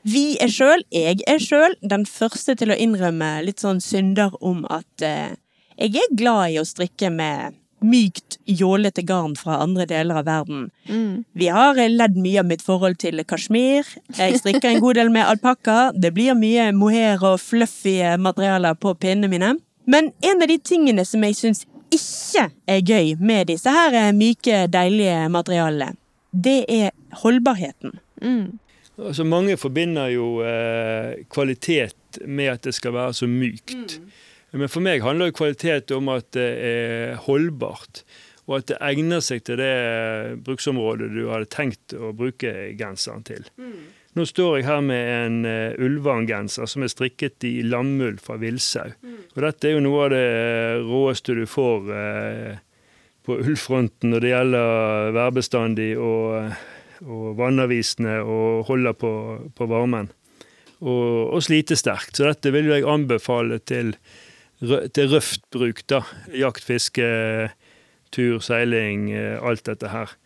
Vi 0.00 0.38
er 0.40 0.48
sjøl, 0.48 0.86
jeg 0.88 1.20
er 1.28 1.44
sjøl, 1.44 1.76
den 1.84 2.06
første 2.08 2.54
til 2.56 2.72
å 2.72 2.78
innrømme 2.86 3.28
litt 3.44 3.60
sånn 3.60 3.84
synder 3.84 4.32
om 4.40 4.64
at 4.72 5.04
eh, 5.04 5.36
jeg 5.76 5.92
er 5.92 6.16
glad 6.16 6.54
i 6.54 6.58
å 6.62 6.64
strikke 6.64 7.12
med 7.12 7.60
mykt, 7.84 8.38
jålete 8.44 9.04
garn 9.06 9.36
fra 9.36 9.58
andre 9.62 9.86
deler 9.90 10.20
av 10.20 10.28
verden. 10.28 10.70
Mm. 10.88 11.24
Vi 11.32 11.50
har 11.52 11.78
eh, 11.78 11.90
ledd 11.92 12.16
mye 12.16 12.40
av 12.42 12.48
mitt 12.48 12.64
forhold 12.64 12.98
til 13.02 13.22
kasjmir. 13.28 13.88
Jeg 14.18 14.40
strikker 14.40 14.70
en 14.70 14.82
god 14.84 15.00
del 15.00 15.12
med 15.14 15.28
alpakka. 15.28 15.92
Det 15.94 16.14
blir 16.16 16.36
mye 16.38 16.70
mohair 16.76 17.22
og 17.24 17.38
fluffy 17.42 17.98
materialer 18.18 18.78
på 18.80 18.96
pinnene 18.98 19.30
mine. 19.32 19.54
Men 19.86 20.10
en 20.24 20.42
av 20.42 20.48
de 20.48 20.58
tingene 20.58 21.04
som 21.04 21.24
jeg 21.26 21.36
syns 21.38 21.64
ikke 21.94 22.48
er 22.70 22.80
gøy 22.82 23.14
med 23.20 23.50
disse 23.52 23.70
her 23.70 23.94
eh, 23.94 24.12
myke, 24.16 24.64
deilige 24.72 25.28
materialene, 25.32 25.96
det 26.34 26.64
er 26.72 26.90
holdbarheten. 27.22 27.98
Mm. 28.22 28.58
Altså 28.98 29.24
Mange 29.24 29.56
forbinder 29.56 30.06
jo 30.14 30.42
eh, 30.46 31.24
kvalitet 31.30 32.20
med 32.26 32.52
at 32.52 32.64
det 32.64 32.74
skal 32.74 32.94
være 32.94 33.14
så 33.14 33.26
mykt. 33.26 33.98
Men 34.54 34.70
for 34.70 34.84
meg 34.86 35.02
handler 35.02 35.30
jo 35.30 35.38
kvalitet 35.40 35.90
om 35.96 36.12
at 36.14 36.30
det 36.36 36.50
er 36.68 37.18
holdbart. 37.26 38.04
Og 38.44 38.58
at 38.58 38.68
det 38.68 38.80
egner 38.84 39.22
seg 39.24 39.44
til 39.46 39.58
det 39.58 39.74
bruksområdet 40.44 41.08
du 41.14 41.22
hadde 41.30 41.48
tenkt 41.52 41.94
å 41.96 42.12
bruke 42.16 42.52
genseren 42.78 43.24
til. 43.26 43.46
Nå 44.14 44.26
står 44.30 44.60
jeg 44.60 44.66
her 44.68 44.82
med 44.84 45.08
en 45.10 45.38
uh, 45.48 46.66
som 46.68 46.84
er 46.84 46.92
strikket 46.92 47.46
i 47.48 47.64
lammull 47.66 48.20
fra 48.22 48.36
villsau. 48.38 48.92
Og 49.34 49.40
dette 49.42 49.68
er 49.68 49.74
jo 49.74 49.82
noe 49.82 50.04
av 50.04 50.12
det 50.12 50.28
råeste 50.86 51.34
du 51.34 51.46
får 51.50 51.90
eh, 51.90 52.60
på 53.26 53.38
ullfronten 53.40 54.12
når 54.12 54.22
det 54.22 54.30
gjelder 54.30 55.14
værbestandig 55.16 55.88
og, 55.98 56.52
og 57.02 57.24
vannavvisende 57.40 58.20
og 58.22 58.68
holder 58.68 58.94
på, 59.00 59.12
på 59.56 59.68
varmen. 59.72 60.12
Og, 60.84 61.32
og 61.34 61.42
slitesterkt. 61.42 62.18
Så 62.18 62.28
dette 62.28 62.52
vil 62.54 62.68
jeg 62.70 62.86
anbefale 62.86 63.58
til, 63.66 63.94
til 64.94 65.12
røft 65.12 65.44
bruk. 65.54 65.84
da. 65.90 66.02
Jakt, 66.34 66.64
fiske, 66.64 67.06
tur, 68.14 68.40
seiling, 68.44 69.10
eh, 69.12 69.38
alt 69.42 69.64
dette 69.66 69.90
her. 69.92 70.16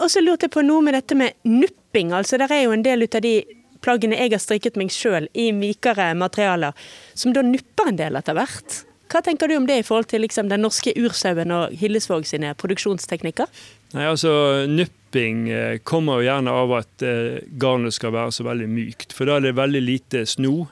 Og 0.00 0.10
så 0.12 0.20
lurte 0.20 0.46
jeg 0.46 0.52
på 0.52 0.64
noe 0.64 0.84
med 0.84 0.94
dette 0.94 1.16
med 1.16 1.38
nupping. 1.48 2.12
Altså, 2.12 2.36
det 2.36 2.50
er 2.52 2.66
jo 2.66 2.74
en 2.76 2.84
del 2.84 3.06
ut 3.06 3.16
av 3.16 3.24
de 3.24 3.38
plaggene 3.84 4.18
jeg 4.18 4.34
har 4.34 4.42
strikket 4.42 4.76
meg 4.76 4.92
sjøl 4.92 5.28
i 5.36 5.50
mykere 5.56 6.10
materialer, 6.18 6.76
som 7.14 7.32
da 7.32 7.44
nupper 7.44 7.92
en 7.92 7.98
del 8.00 8.18
etter 8.18 8.36
hvert. 8.36 8.82
Hva 9.06 9.22
tenker 9.22 9.48
du 9.48 9.54
om 9.56 9.66
det 9.68 9.78
i 9.80 9.86
forhold 9.86 10.08
til 10.10 10.24
liksom, 10.24 10.48
den 10.50 10.64
norske 10.66 10.92
ursauen 10.98 11.52
og 11.54 11.74
Hillesvåg 11.78 12.26
sine 12.26 12.52
produksjonsteknikker? 12.58 13.46
Nei, 13.94 14.06
altså 14.10 14.66
Nupping 14.66 15.46
eh, 15.48 15.76
kommer 15.86 16.20
jo 16.20 16.26
gjerne 16.26 16.54
av 16.62 16.74
at 16.80 17.04
eh, 17.06 17.38
garnet 17.60 17.94
skal 17.94 18.16
være 18.16 18.34
så 18.34 18.46
veldig 18.48 18.66
mykt. 18.72 19.14
For 19.14 19.28
da 19.28 19.38
er 19.38 19.46
det 19.46 19.54
veldig 19.56 19.84
lite 19.84 20.24
sno, 20.28 20.66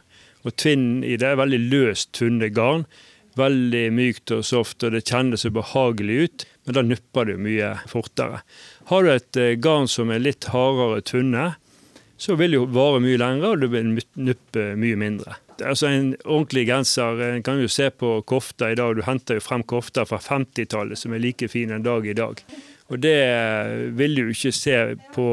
og 0.44 0.56
tvinn 0.60 1.02
i 1.04 1.16
det 1.20 1.32
er 1.32 1.40
veldig 1.40 1.60
løst 1.72 2.12
tvunnet 2.16 2.54
garn. 2.56 2.86
Veldig 3.34 3.88
mykt 3.90 4.30
og 4.30 4.44
soft, 4.46 4.84
og 4.86 4.94
det 4.94 5.06
kjennes 5.08 5.42
ubehagelig 5.42 6.18
ut, 6.22 6.44
men 6.64 6.76
da 6.76 6.84
nupper 6.86 7.26
det 7.32 7.40
mye 7.42 7.72
fortere. 7.90 8.44
Har 8.92 9.02
du 9.02 9.10
et 9.10 9.40
eh, 9.40 9.56
garn 9.58 9.90
som 9.90 10.12
er 10.14 10.22
litt 10.22 10.46
hardere 10.52 11.02
tvunnet, 11.02 11.58
så 12.16 12.36
vil 12.38 12.54
det 12.54 12.60
jo 12.60 12.68
vare 12.70 13.00
mye 13.02 13.18
lenger, 13.18 13.56
og 13.56 13.64
du 13.64 13.66
vil 13.72 13.90
nuppe 13.96 14.68
mye 14.78 15.00
mindre. 15.00 15.34
Altså 15.62 15.90
En 15.90 16.12
ordentlig 16.24 16.66
genser 16.68 17.20
en 17.26 17.42
kan 17.46 17.58
jo 17.62 17.70
se 17.70 17.88
på 17.90 18.16
kofta 18.26 18.70
i 18.70 18.78
dag. 18.78 18.94
Du 18.96 19.02
henter 19.06 19.38
jo 19.38 19.44
frem 19.44 19.62
kofter 19.66 20.06
fra 20.06 20.18
50-tallet 20.22 20.98
som 20.98 21.14
er 21.14 21.22
like 21.22 21.48
fine 21.50 21.76
en 21.78 21.86
dag 21.86 22.06
i 22.06 22.14
dag. 22.14 22.42
Og 22.92 23.00
det 23.02 23.18
vil 23.98 24.18
du 24.18 24.30
ikke 24.30 24.54
se 24.54 24.78
på 25.14 25.28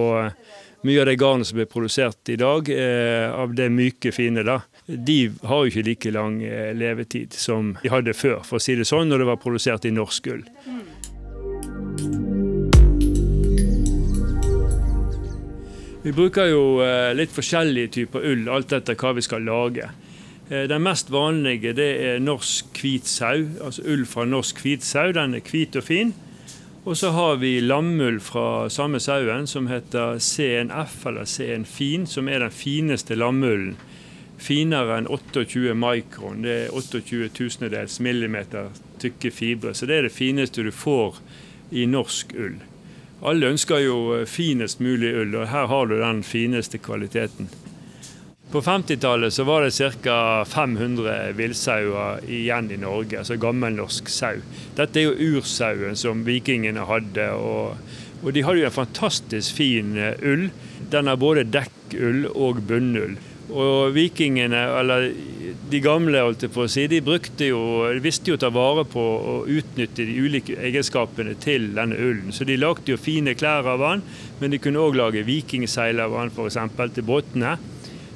mye 0.88 1.02
av 1.02 1.10
det 1.10 1.18
garnet 1.22 1.50
som 1.50 1.60
blir 1.60 1.70
produsert 1.70 2.30
i 2.34 2.38
dag, 2.40 2.70
eh, 2.70 3.28
av 3.30 3.54
det 3.56 3.70
myke, 3.70 4.12
fine. 4.12 4.44
da. 4.44 4.62
De 4.92 5.32
har 5.48 5.64
jo 5.64 5.72
ikke 5.72 5.86
like 5.88 6.12
lang 6.12 6.42
eh, 6.44 6.72
levetid 6.76 7.34
som 7.38 7.76
de 7.82 7.92
hadde 7.94 8.16
før, 8.18 8.42
for 8.44 8.60
å 8.60 8.64
si 8.64 8.76
det 8.76 8.88
sånn, 8.90 9.08
når 9.12 9.24
det 9.24 9.30
var 9.30 9.40
produsert 9.42 9.88
i 9.88 9.94
norsk 9.96 10.28
gull. 10.28 10.44
Vi 16.02 16.12
bruker 16.18 16.50
jo 16.50 16.64
eh, 16.82 17.12
litt 17.14 17.32
forskjellige 17.34 17.94
typer 18.00 18.26
ull, 18.32 18.48
alt 18.50 18.74
etter 18.74 18.98
hva 18.98 19.14
vi 19.16 19.24
skal 19.24 19.46
lage. 19.46 19.92
Eh, 20.50 20.66
den 20.68 20.82
mest 20.84 21.12
vanlige 21.14 21.76
det 21.78 21.92
er 22.08 22.24
norsk 22.24 22.82
hvit 22.82 23.08
sau, 23.08 23.46
altså 23.62 23.86
ull 23.86 24.08
fra 24.10 24.26
norsk 24.26 24.64
hvit 24.66 24.84
sau. 24.84 25.14
Den 25.16 25.38
er 25.38 25.46
hvit 25.46 25.78
og 25.78 25.86
fin. 25.88 26.16
Og 26.82 26.98
så 26.98 27.12
har 27.14 27.38
vi 27.38 27.60
lammull 27.62 28.18
fra 28.20 28.66
samme 28.74 29.00
sauen 29.00 29.46
som 29.48 29.70
heter 29.70 30.18
CNF, 30.18 31.04
eller 31.06 31.30
CN 31.30 31.66
Fin, 31.70 32.08
som 32.10 32.26
er 32.28 32.42
den 32.42 32.56
fineste 32.56 33.14
lammullen. 33.16 33.76
Finere 34.42 34.98
enn 34.98 35.08
28 35.08 35.76
mikron. 35.78 36.42
Det 36.42 36.58
er 36.64 36.74
28 36.74 37.30
tusendels 37.38 38.00
millimeter 38.02 38.72
tykke 39.02 39.32
fibre. 39.32 39.74
Så 39.78 39.86
det 39.86 40.00
er 40.00 40.08
det 40.10 40.16
fineste 40.16 40.66
du 40.66 40.72
får 40.74 41.22
i 41.72 41.86
norsk 41.86 42.34
ull. 42.36 42.60
Alle 43.22 43.52
ønsker 43.54 43.84
jo 43.84 43.98
eh, 44.16 44.26
finest 44.26 44.82
mulig 44.82 45.14
ull, 45.14 45.36
og 45.38 45.52
her 45.52 45.68
har 45.70 45.90
du 45.90 46.00
den 46.00 46.24
fineste 46.26 46.82
kvaliteten. 46.82 47.52
På 48.52 48.60
50-tallet 48.66 49.32
så 49.34 49.46
var 49.48 49.64
det 49.64 49.92
ca. 50.04 50.44
500 50.44 51.32
villsauer 51.38 52.26
igjen 52.28 52.72
i 52.74 52.80
Norge, 52.82 53.22
altså 53.22 53.38
gammelnorsk 53.40 54.10
sau. 54.12 54.42
Dette 54.76 55.00
er 55.00 55.08
jo 55.08 55.38
ursauen 55.38 55.96
som 55.96 56.26
vikingene 56.28 56.84
hadde, 56.90 57.30
og, 57.32 57.78
og 58.20 58.34
de 58.36 58.44
hadde 58.44 58.66
jo 58.66 58.72
en 58.72 58.80
fantastisk 58.82 59.62
fin 59.62 59.94
eh, 59.96 60.18
ull. 60.26 60.50
Den 60.92 61.08
har 61.08 61.22
både 61.22 61.46
dekkull 61.48 62.26
og 62.34 62.66
bunnull. 62.68 63.16
Og 63.52 63.92
vikingene, 63.92 64.60
eller 64.80 65.10
de 65.72 65.80
gamle, 65.84 66.22
holdt 66.24 66.46
jeg 66.46 66.54
på 66.56 66.64
å 66.64 66.70
si, 66.72 66.86
de 66.88 67.02
brukte 67.04 67.50
jo, 67.50 67.60
visste 68.04 68.32
jo 68.32 68.38
å 68.38 68.42
ta 68.42 68.52
vare 68.54 68.86
på 68.88 69.02
og 69.02 69.50
utnytte 69.52 70.06
de 70.08 70.16
ulike 70.24 70.56
egenskapene 70.56 71.36
til 71.42 71.70
denne 71.76 71.98
ullen. 72.00 72.32
Så 72.32 72.48
de 72.48 72.56
lagde 72.60 72.94
jo 72.94 73.00
fine 73.00 73.36
klær 73.36 73.68
av 73.74 73.84
den, 73.84 74.06
men 74.40 74.56
de 74.56 74.62
kunne 74.62 74.80
òg 74.80 74.96
lage 75.00 75.26
vikingseil 75.28 76.00
av 76.04 76.16
den, 76.16 76.32
f.eks. 76.32 76.60
til 76.96 77.08
båtene. 77.08 77.58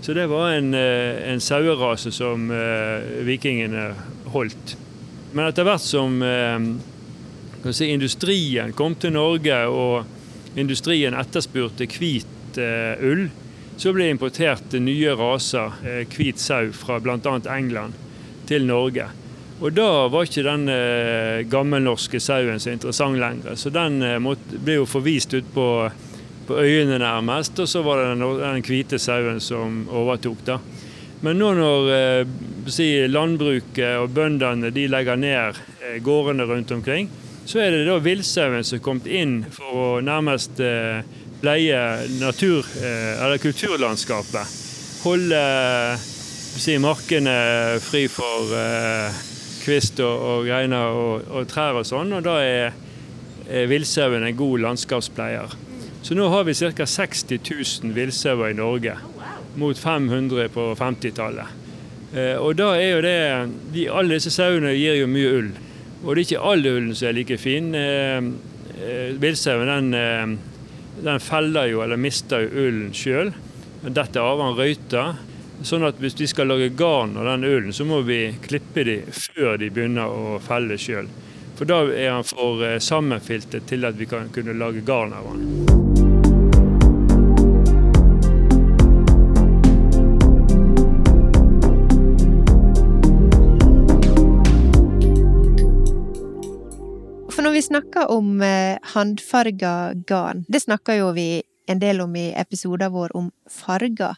Så 0.06 0.16
det 0.16 0.30
var 0.32 0.54
en, 0.54 0.74
eh, 0.78 1.32
en 1.32 1.42
sauerase 1.42 2.12
som 2.14 2.50
uh, 2.52 3.24
vikingene 3.26 3.88
holdt. 4.32 4.76
Men 5.34 5.50
etter 5.50 5.66
hvert 5.68 5.84
som 5.84 6.20
uh, 6.22 7.72
si, 7.74 7.90
industrien 7.90 8.76
kom 8.78 8.96
til 8.96 9.16
Norge, 9.16 9.64
og 9.68 10.60
industrien 10.60 11.18
etterspurte 11.18 11.90
hvit 11.92 12.32
ull, 12.56 13.26
så 13.78 13.92
ble 13.94 14.08
det 14.08 14.16
importert 14.16 14.76
nye 14.80 15.14
raser 15.20 15.76
hvit 16.16 16.40
sau 16.40 16.72
fra 16.76 17.00
bl.a. 17.04 17.20
England 17.52 17.98
til 18.48 18.66
Norge. 18.68 19.10
Og 19.64 19.72
da 19.72 20.08
var 20.12 20.28
ikke 20.28 20.44
den 20.44 20.68
eh, 20.72 21.46
gammelnorske 21.48 22.20
sauen 22.20 22.60
så 22.60 22.74
interessant 22.74 23.20
lenger, 23.22 23.56
så 23.56 23.72
den 23.72 24.02
eh, 24.04 24.18
ble 24.20 24.82
jo 24.82 24.88
forvist 24.90 25.34
ut 25.38 25.48
på, 25.56 25.68
på 26.48 26.58
øyene 26.60 27.00
nærmest, 27.00 27.62
og 27.64 27.70
så 27.72 27.84
var 27.86 28.02
det 28.02 28.10
den, 28.12 28.26
den 28.42 28.66
hvite 28.68 29.00
sauen 29.00 29.40
som 29.40 29.86
overtok. 29.88 30.44
da. 30.48 30.60
Men 31.24 31.40
nå 31.40 31.54
når 31.56 31.92
eh, 31.96 32.34
si, 32.68 32.90
landbruket 33.08 34.02
og 34.02 34.12
bøndene 34.18 34.74
de 34.76 34.90
legger 34.92 35.22
ned 35.24 35.62
eh, 35.80 36.02
gårdene 36.04 36.50
rundt 36.50 36.76
omkring, 36.76 37.08
så 37.46 37.62
er 37.62 37.72
det 37.72 37.86
da 37.88 37.96
villsauen 38.04 38.66
som 38.66 38.80
er 38.80 38.84
kommet 38.84 39.08
inn 39.08 39.38
for 39.56 39.80
å 39.80 39.88
nærmest 40.04 40.60
eh, 40.60 41.06
pleie 41.42 41.80
natur, 42.20 42.66
eh, 42.82 43.24
eller 43.24 43.42
kulturlandskapet. 43.42 44.62
Holde 45.04 45.42
si, 46.02 46.78
markene 46.82 47.36
fri 47.84 48.06
for 48.12 48.54
eh, 48.58 49.24
kvist 49.66 50.00
og, 50.04 50.24
og 50.30 50.48
greiner 50.48 50.96
og, 50.96 51.28
og, 51.30 51.48
trær 51.52 51.82
og 51.82 51.88
sånn, 51.88 52.14
og 52.16 52.26
da 52.26 52.40
er, 52.44 52.80
er 53.50 53.70
villsauen 53.70 54.26
en 54.26 54.38
god 54.38 54.64
landskapspleier. 54.70 55.60
Så 56.06 56.18
nå 56.18 56.30
har 56.30 56.46
vi 56.46 56.54
ca. 56.54 56.86
60 56.86 57.40
000 57.42 57.94
villsauer 57.96 58.54
i 58.54 58.58
Norge, 58.58 58.96
mot 59.58 59.78
500 59.78 60.52
på 60.54 60.72
50-tallet. 60.78 61.62
Eh, 62.16 62.36
og 62.40 62.56
da 62.60 62.72
er 62.78 62.92
jo 62.94 63.00
det 63.04 63.16
de, 63.74 63.88
Alle 63.92 64.16
disse 64.16 64.32
sauene 64.32 64.76
gir 64.78 65.00
jo 65.02 65.08
mye 65.12 65.32
ull. 65.40 65.48
Og 66.06 66.14
det 66.14 66.22
er 66.22 66.26
ikke 66.28 66.44
all 66.52 66.68
ullen 66.70 66.94
som 66.96 67.10
er 67.10 67.18
like 67.18 67.38
fin. 67.42 67.74
Eh, 67.76 68.30
eh, 68.78 69.16
Villsauen 69.20 69.72
den, 69.72 69.94
eh, 69.98 70.55
den 71.04 71.20
feller 71.20 71.70
jo, 71.72 71.82
eller 71.84 72.00
mister 72.00 72.46
jo 72.46 72.68
ullen 72.68 72.94
sjøl. 72.96 73.34
Detter 73.86 74.22
av, 74.24 74.42
han 74.42 74.58
røyta. 74.58 75.06
Sånn 75.66 75.86
at 75.88 76.00
hvis 76.02 76.18
vi 76.20 76.28
skal 76.28 76.50
lage 76.52 76.74
garn 76.76 77.16
av 77.20 77.30
den 77.30 77.48
ullen, 77.48 77.74
så 77.74 77.88
må 77.88 78.02
vi 78.08 78.36
klippe 78.44 78.84
de 78.88 79.00
før 79.12 79.58
de 79.62 79.72
begynner 79.72 80.12
å 80.12 80.38
felle 80.44 80.78
sjøl. 80.82 81.08
For 81.56 81.70
da 81.70 81.86
er 81.88 82.12
han 82.18 82.28
for 82.28 82.66
eh, 82.68 82.82
sammenfiltet 82.84 83.70
til 83.70 83.88
at 83.88 83.96
vi 84.00 84.10
kan 84.12 84.32
kunne 84.36 84.58
lage 84.60 84.84
garn 84.86 85.16
av 85.16 85.32
han. 85.32 85.85
For 97.36 97.44
når 97.44 97.52
vi 97.52 97.62
snakker 97.66 98.12
om 98.14 98.38
eh, 98.48 98.78
håndfarga 98.94 99.72
garn, 100.08 100.46
det 100.48 100.62
snakker 100.64 101.02
jo 101.02 101.10
vi 101.18 101.42
en 101.68 101.82
del 101.82 102.00
om 102.00 102.14
i 102.16 102.30
episoder 102.32 102.94
vår 102.94 103.12
om 103.20 103.26
farger. 103.52 104.16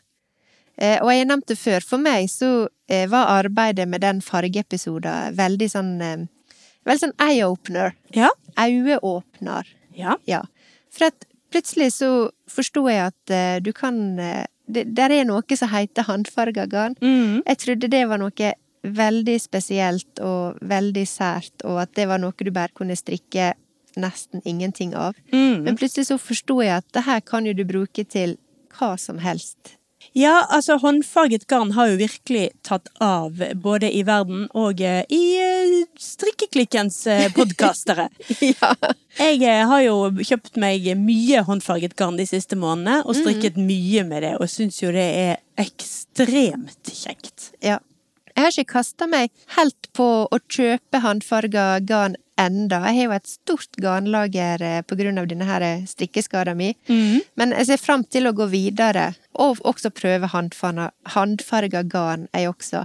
Eh, 0.78 1.00
og 1.02 1.10
jeg 1.10 1.24
har 1.24 1.30
nevnt 1.32 1.48
det 1.50 1.58
før, 1.58 1.82
for 1.82 1.98
meg 2.04 2.28
så 2.30 2.68
eh, 2.86 3.08
var 3.10 3.32
arbeidet 3.40 3.88
med 3.90 4.04
den 4.06 4.22
fargeepisoden 4.22 5.34
veldig 5.38 5.70
sånn 5.74 5.94
Veldig 6.88 7.02
sånn 7.02 7.18
eye-opener. 7.20 7.98
Ja. 8.16 8.30
Øyeåpner. 8.56 9.68
Ja. 9.98 10.14
Ja. 10.24 10.46
For 10.94 11.10
at 11.10 11.26
plutselig 11.52 11.90
så 11.98 12.12
forsto 12.48 12.86
jeg 12.88 13.10
at 13.10 13.34
du 13.66 13.74
kan 13.76 13.98
det, 14.16 14.86
Der 14.96 15.12
er 15.12 15.28
noe 15.28 15.58
som 15.60 15.68
heter 15.74 16.08
håndfarga 16.08 16.64
garn. 16.72 16.96
Mm. 17.02 17.42
Jeg 17.42 17.60
trodde 17.66 17.92
det 17.92 18.06
var 18.08 18.22
noe 18.22 18.54
veldig 18.96 19.38
spesielt 19.42 20.22
og 20.24 20.60
veldig 20.62 21.06
sært, 21.08 21.56
og 21.66 21.82
at 21.84 21.96
det 21.98 22.08
var 22.10 22.22
noe 22.22 22.36
du 22.38 22.52
bare 22.52 22.74
kunne 22.78 22.98
strikke 22.98 23.54
nesten 23.98 24.44
ingenting 24.46 24.94
av. 24.96 25.18
Mm. 25.34 25.64
Men 25.66 25.78
plutselig 25.80 26.10
så 26.12 26.20
forsto 26.22 26.62
jeg 26.62 26.78
at 26.84 26.88
det 26.94 27.08
her 27.08 27.24
kan 27.26 27.48
jo 27.50 27.56
du 27.58 27.66
bruke 27.68 28.06
til 28.06 28.38
hva 28.78 28.94
som 29.02 29.20
helst. 29.24 29.78
Ja, 30.18 30.48
altså 30.50 30.78
håndfarget 30.78 31.48
garn 31.50 31.72
har 31.76 31.90
jo 31.92 31.98
virkelig 32.00 32.52
tatt 32.66 32.88
av, 33.04 33.42
både 33.62 33.90
i 33.94 34.04
verden 34.08 34.46
og 34.58 34.82
eh, 34.82 35.04
i 35.14 35.24
eh, 35.42 35.74
strikkeklikkens 36.00 37.00
eh, 37.12 37.26
podkastere. 37.36 38.08
ja. 38.54 38.72
Jeg 39.18 39.68
har 39.72 39.84
jo 39.84 39.98
kjøpt 40.22 40.58
meg 40.62 40.88
mye 41.02 41.44
håndfarget 41.48 41.98
garn 42.00 42.18
de 42.20 42.28
siste 42.30 42.58
månedene, 42.60 43.02
og 43.06 43.18
strikket 43.18 43.60
mye 43.60 44.06
med 44.08 44.24
det, 44.26 44.34
og 44.38 44.50
syns 44.52 44.80
jo 44.84 44.94
det 44.96 45.08
er 45.26 45.38
ekstremt 45.66 46.94
kjekt. 46.94 47.52
ja. 47.66 47.82
Jeg 48.38 48.46
har 48.46 48.54
ikke 48.54 48.74
kasta 48.76 49.08
meg 49.10 49.32
helt 49.56 49.88
på 49.98 50.06
å 50.30 50.38
kjøpe 50.54 51.00
håndfarga 51.02 51.80
garn 51.90 52.14
enda. 52.38 52.84
Jeg 52.86 53.00
har 53.00 53.08
jo 53.08 53.16
et 53.16 53.32
stort 53.32 53.80
garnlager 53.82 54.62
eh, 54.62 54.82
på 54.86 54.94
grunn 55.00 55.18
av 55.18 55.26
denne 55.32 55.48
her 55.50 55.66
strikkeskada 55.90 56.54
mi. 56.54 56.68
Men 57.34 57.56
jeg 57.58 57.66
ser 57.72 57.82
fram 57.82 58.04
til 58.06 58.30
å 58.30 58.36
gå 58.38 58.46
videre, 58.52 59.08
og 59.34 59.58
også 59.66 59.90
prøve 59.90 60.30
håndfarga, 60.30 61.82
garn, 61.90 62.28
jeg 62.30 62.52
også. 62.52 62.84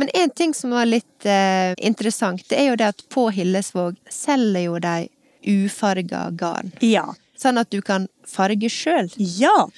Men 0.00 0.08
en 0.16 0.32
ting 0.32 0.56
som 0.56 0.72
var 0.72 0.88
litt 0.88 1.28
eh, 1.28 1.76
interessant, 1.76 2.40
det 2.48 2.56
er 2.56 2.70
jo 2.70 2.80
det 2.80 2.88
at 2.94 3.04
på 3.12 3.28
Hillesvåg 3.36 4.00
selger 4.08 4.64
jo 4.64 4.78
de 4.80 5.10
ufarga 5.44 6.30
garn. 6.32 6.72
Ja. 6.80 7.10
sånn 7.36 7.60
at 7.60 7.68
du 7.72 7.82
kan 7.84 8.08
farge 8.28 8.72
sjøl. 8.72 9.12
Ja, 9.16 9.68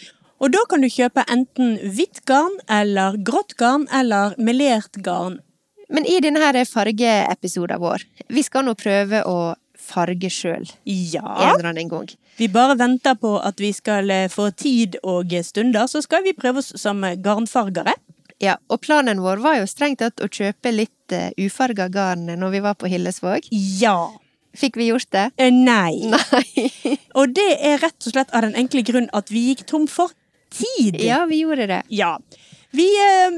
og 0.43 0.51
da 0.51 0.63
kan 0.69 0.83
du 0.83 0.91
kjøpe 0.91 1.23
enten 1.31 1.77
hvitt 1.95 2.25
garn 2.27 2.57
eller 2.67 3.17
grått 3.23 3.55
garn 3.61 3.87
eller 3.95 4.35
melert 4.43 4.99
garn. 5.05 5.39
Men 5.93 6.07
i 6.09 6.19
denne 6.25 6.65
fargeepisoden 6.67 7.79
vår, 7.83 8.03
vi 8.33 8.43
skal 8.43 8.67
nå 8.67 8.75
prøve 8.79 9.23
å 9.29 9.55
farge 9.83 10.31
sjøl 10.31 10.65
Ja, 10.87 11.23
en 11.27 11.57
eller 11.59 11.69
annen 11.73 11.91
gang. 11.91 12.09
vi 12.39 12.49
bare 12.49 12.77
venter 12.79 13.15
på 13.19 13.35
at 13.43 13.61
vi 13.61 13.73
skal 13.77 14.11
eh, 14.11 14.29
få 14.31 14.51
tid 14.51 14.97
og 15.03 15.35
stunder, 15.43 15.87
så 15.87 16.03
skal 16.03 16.25
vi 16.25 16.33
prøve 16.33 16.63
oss 16.63 16.73
som 16.81 17.03
garnfargere. 17.03 17.95
Ja, 18.43 18.57
og 18.69 18.81
planen 18.83 19.21
vår 19.23 19.43
var 19.43 19.61
jo 19.61 19.69
strengt 19.71 20.01
tatt 20.03 20.23
å 20.23 20.27
kjøpe 20.27 20.73
litt 20.75 21.15
uh, 21.15 21.31
ufarga 21.39 21.87
garn 21.93 22.27
når 22.27 22.57
vi 22.57 22.63
var 22.65 22.75
på 22.75 22.91
Hillesvåg. 22.91 23.47
Ja. 23.79 24.11
Fikk 24.59 24.77
vi 24.81 24.89
gjort 24.91 25.07
det? 25.15 25.29
Eh, 25.39 25.53
Nei. 25.55 26.11
Nei. 26.11 26.97
Og 27.15 27.31
det 27.37 27.53
er 27.63 27.79
rett 27.85 28.03
og 28.03 28.11
slett 28.11 28.35
av 28.35 28.43
den 28.43 28.57
enkle 28.59 28.83
grunn 28.85 29.07
at 29.17 29.31
vi 29.31 29.47
gikk 29.53 29.63
tom 29.71 29.87
for 29.91 30.11
tid. 30.53 31.01
Ja, 31.03 31.25
vi 31.27 31.43
gjorde 31.43 31.67
det. 31.71 31.83
Ja. 31.89 32.19
Vi, 32.73 32.87
eh, 33.05 33.35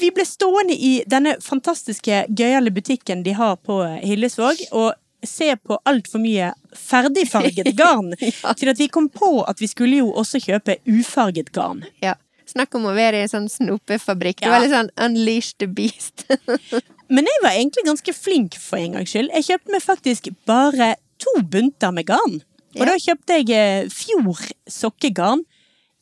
vi 0.00 0.10
ble 0.12 0.24
stående 0.28 0.74
i 0.76 0.98
denne 1.08 1.36
fantastiske, 1.40 2.24
gøyale 2.28 2.70
butikken 2.76 3.22
de 3.24 3.32
har 3.38 3.56
på 3.56 3.78
Hillesvåg, 4.02 4.60
og 4.76 4.92
se 5.26 5.48
på 5.56 5.78
altfor 5.88 6.20
mye 6.22 6.50
ferdigfarget 6.76 7.72
garn, 7.80 8.12
til 8.20 8.68
at 8.70 8.78
vi 8.78 8.88
kom 8.92 9.08
på 9.08 9.30
at 9.48 9.60
vi 9.62 9.68
skulle 9.70 10.02
jo 10.02 10.10
også 10.12 10.38
kjøpe 10.44 10.76
ufarget 10.92 11.52
garn. 11.56 11.84
Ja. 12.04 12.14
Snakk 12.46 12.76
om 12.78 12.84
å 12.86 12.92
være 12.94 13.18
i 13.18 13.24
en 13.24 13.32
sånn 13.32 13.48
snopefabrikk. 13.50 14.38
Det 14.44 14.46
Ja. 14.46 14.52
var 14.52 14.60
litt 14.62 14.70
sånn 14.76 14.92
unleash 15.02 15.56
the 15.58 15.66
beast. 15.66 16.22
Men 17.10 17.26
jeg 17.26 17.40
var 17.42 17.56
egentlig 17.56 17.82
ganske 17.88 18.12
flink 18.14 18.54
for 18.60 18.78
en 18.78 18.92
gangs 18.94 19.10
skyld. 19.10 19.32
Jeg 19.34 19.48
kjøpte 19.48 19.72
meg 19.74 19.82
faktisk 19.82 20.28
bare 20.46 20.92
to 21.18 21.32
bunter 21.42 21.90
med 21.96 22.06
garn. 22.06 22.36
Og 22.76 22.84
Ja. 22.84 22.92
da 22.92 22.94
kjøpte 23.02 23.40
jeg 23.40 23.50
eh, 23.56 23.88
Fjord 23.90 24.46
sokkegarn. 24.70 25.42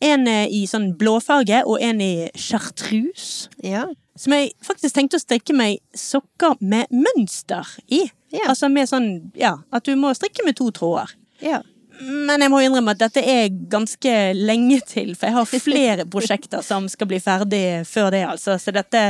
En 0.02 0.26
eh, 0.28 0.46
i 0.50 0.64
sånn 0.66 0.94
blåfarge 0.98 1.62
og 1.64 1.82
en 1.82 2.00
i 2.00 2.30
chartreuse. 2.34 3.48
ja. 3.62 3.86
Som 4.16 4.30
jeg 4.36 4.52
faktisk 4.62 4.94
tenkte 4.94 5.18
å 5.18 5.22
strikke 5.22 5.54
meg 5.58 5.80
sokker 5.98 6.54
med 6.62 6.86
mønster 6.94 7.66
i. 7.90 8.04
Ja. 8.30 8.44
Altså 8.52 8.68
med 8.70 8.86
sånn, 8.86 9.32
ja, 9.34 9.56
at 9.74 9.88
du 9.88 9.96
må 9.98 10.12
strikke 10.14 10.44
med 10.46 10.54
to 10.56 10.70
tråder. 10.70 11.10
ja. 11.42 11.62
Men 12.00 12.42
jeg 12.42 12.50
må 12.50 12.58
innrømme 12.58 12.90
at 12.90 12.98
dette 12.98 13.22
er 13.22 13.52
ganske 13.70 14.12
lenge 14.34 14.80
til, 14.86 15.12
for 15.14 15.28
jeg 15.28 15.34
har 15.36 15.60
flere 15.62 16.06
prosjekter 16.10 16.62
som 16.66 16.88
skal 16.90 17.06
bli 17.06 17.20
ferdig 17.22 17.86
før 17.86 18.10
det, 18.10 18.24
altså. 18.26 18.56
Så 18.58 18.74
dette, 18.74 19.02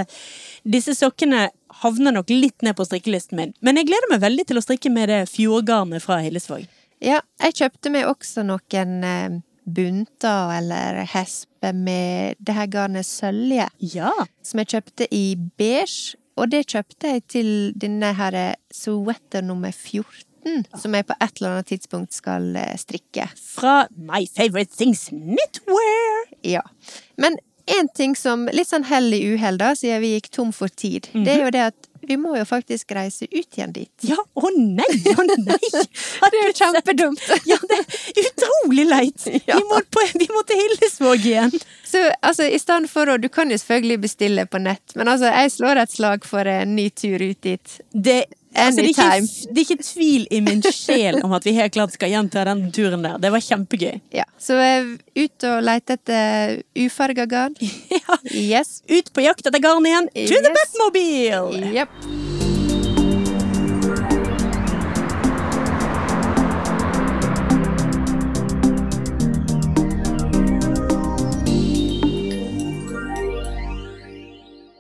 disse 0.69 0.93
sokkene 0.93 1.47
havner 1.81 2.13
nok 2.13 2.29
litt 2.29 2.61
ned 2.63 2.77
på 2.77 2.85
strikkelisten 2.85 3.41
min. 3.41 3.55
Men 3.65 3.81
jeg 3.81 3.89
gleder 3.89 4.13
meg 4.13 4.21
veldig 4.27 4.45
til 4.51 4.61
å 4.61 4.65
strikke 4.65 4.93
med 4.93 5.09
det 5.09 5.23
fjordgarnet 5.33 6.05
fra 6.05 6.21
Hillesvåg. 6.27 6.67
Ja, 7.05 7.23
jeg 7.43 7.57
kjøpte 7.57 7.93
meg 7.93 8.07
også 8.13 8.45
noen 8.47 8.95
eh, 9.05 9.41
bunter 9.67 10.53
eller 10.59 11.03
hesper 11.15 11.73
med 11.77 12.37
det 12.39 12.55
her 12.57 12.67
garnet 12.73 13.07
sølje, 13.07 13.69
Ja. 13.81 14.11
som 14.43 14.59
jeg 14.61 14.69
kjøpte 14.75 15.09
i 15.15 15.37
beige. 15.59 16.17
Og 16.37 16.51
det 16.51 16.65
kjøpte 16.67 17.13
jeg 17.13 17.23
til 17.31 17.49
denne 17.79 18.09
her 18.19 18.57
sweater 18.75 19.41
nummer 19.47 19.71
14, 19.71 20.65
som 20.77 20.95
jeg 20.95 21.07
på 21.07 21.15
et 21.23 21.37
eller 21.39 21.53
annet 21.53 21.67
tidspunkt 21.71 22.13
skal 22.13 22.57
eh, 22.59 22.75
strikke. 22.77 23.29
Fra 23.39 23.87
My 23.97 24.27
Favorite 24.27 24.75
Things 24.77 25.07
Knitwear. 25.13 26.25
Ja. 26.43 26.61
Men 27.17 27.39
én 27.71 27.87
ting 27.97 28.17
som 28.19 28.49
litt 28.53 28.69
sånn 28.69 28.85
hell 28.85 29.15
i 29.15 29.23
uhell, 29.35 29.57
da, 29.63 29.71
siden 29.79 30.03
vi 30.03 30.11
gikk 30.17 30.29
tom 30.35 30.51
for 30.53 30.69
tid, 30.69 31.07
det 31.15 31.37
er 31.39 31.45
jo 31.47 31.53
det 31.55 31.63
at 31.71 31.89
vi 32.09 32.17
må 32.21 32.35
jo 32.39 32.45
faktisk 32.49 32.93
reise 32.97 33.27
ut 33.31 33.59
igjen 33.59 33.73
dit. 33.75 33.93
Ja, 34.07 34.19
å 34.19 34.51
nei, 34.55 34.89
å 35.15 35.27
nei! 35.29 35.59
Det 36.35 36.41
er 36.41 36.49
jo 36.49 36.55
kjempedumt! 36.59 37.25
Ja, 37.51 37.59
det 37.69 37.81
er 37.81 38.29
utrolig 38.29 38.87
leit! 38.91 39.27
Ja. 39.49 39.59
Vi, 39.59 39.65
må 39.69 39.81
på, 39.93 40.03
vi 40.17 40.27
må 40.33 40.41
til 40.49 40.61
Hillesvåg 40.63 41.27
igjen. 41.29 41.53
Så 41.85 42.01
altså, 42.25 42.47
i 42.49 42.59
stedet 42.59 42.89
for 42.91 43.11
å 43.11 43.19
Du 43.21 43.29
kan 43.33 43.51
jo 43.53 43.59
selvfølgelig 43.61 43.99
bestille 44.07 44.47
på 44.51 44.61
nett, 44.63 44.95
men 44.99 45.11
altså, 45.11 45.29
jeg 45.33 45.53
slår 45.57 45.83
et 45.83 45.93
slag 45.93 46.25
for 46.29 46.49
en 46.49 46.75
ny 46.77 46.89
tur 46.91 47.23
ut 47.23 47.41
dit. 47.45 47.77
Det, 47.93 48.25
altså, 48.55 48.83
det, 48.83 49.59
er 49.59 49.61
ikke, 49.65 49.79
tvil 49.83 50.27
i 50.31 50.41
min 50.45 50.63
sjel 50.63 51.21
om 51.25 51.33
at 51.37 51.47
vi 51.47 51.55
helt 51.57 51.75
klart 51.75 51.95
skal 51.95 52.13
gjenta 52.13 52.45
den 52.49 52.67
turen 52.75 53.05
der. 53.07 53.19
Det 53.23 53.33
var 53.35 53.45
kjempegøy. 53.45 53.99
Ja. 54.15 54.27
Så 54.41 54.59
eh, 54.63 54.95
ut 55.19 55.49
og 55.49 55.65
lete 55.67 55.99
etter 55.99 56.61
ufarga 56.87 57.29
garn. 57.31 57.59
Ja. 57.95 58.17
Yes. 58.35 58.83
Ut 58.91 59.13
på 59.15 59.23
jakt 59.25 59.47
etter 59.47 59.63
garn 59.63 59.87
igjen. 59.87 60.11
To 60.13 60.43
the 60.45 60.55
Batmobile! 60.59 61.75
Jepp. 61.77 62.34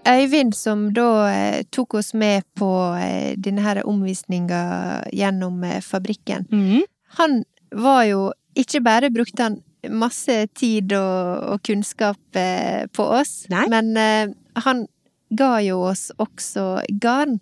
Øyvind, 0.05 0.53
som 0.55 0.88
da 0.93 1.09
eh, 1.31 1.62
tok 1.73 1.95
oss 2.01 2.12
med 2.14 2.45
på 2.59 2.69
eh, 3.01 3.35
denne 3.40 3.64
her 3.64 3.83
omvisninga 3.88 4.62
gjennom 5.12 5.64
eh, 5.64 5.81
fabrikken, 5.85 6.47
mm. 6.53 6.83
han 7.19 7.45
var 7.73 8.05
jo 8.11 8.33
Ikke 8.55 8.79
bare 8.81 9.09
brukte 9.11 9.43
han 9.43 9.57
masse 9.90 10.47
tid 10.55 10.93
og, 10.95 11.40
og 11.51 11.62
kunnskap 11.67 12.37
på 12.95 13.07
oss, 13.17 13.49
Nei. 13.51 13.64
men 13.67 13.88
han 14.62 14.85
ga 15.35 15.57
jo 15.59 15.81
oss 15.88 16.12
også 16.23 16.85
garn. 17.03 17.40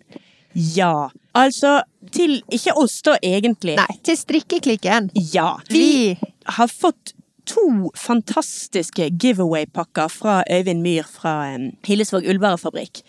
Ja. 0.57 1.11
Altså, 1.37 1.83
til 2.09 2.39
ikke 2.49 2.73
oss 2.81 2.97
da, 3.05 3.19
egentlig. 3.21 3.75
Nei, 3.77 3.99
til 4.01 4.17
strikkeklikken. 4.17 5.11
Ja. 5.33 5.59
Vi 5.69 6.17
har 6.57 6.73
fått 6.73 7.13
to 7.45 7.91
fantastiske 7.99 9.09
giveaway-pakker 9.19 10.09
fra 10.11 10.43
Øyvind 10.51 10.81
Myhr 10.81 11.07
fra 11.07 11.57
Hillesvåg 11.85 12.27
ullvarefabrikk. 12.29 13.01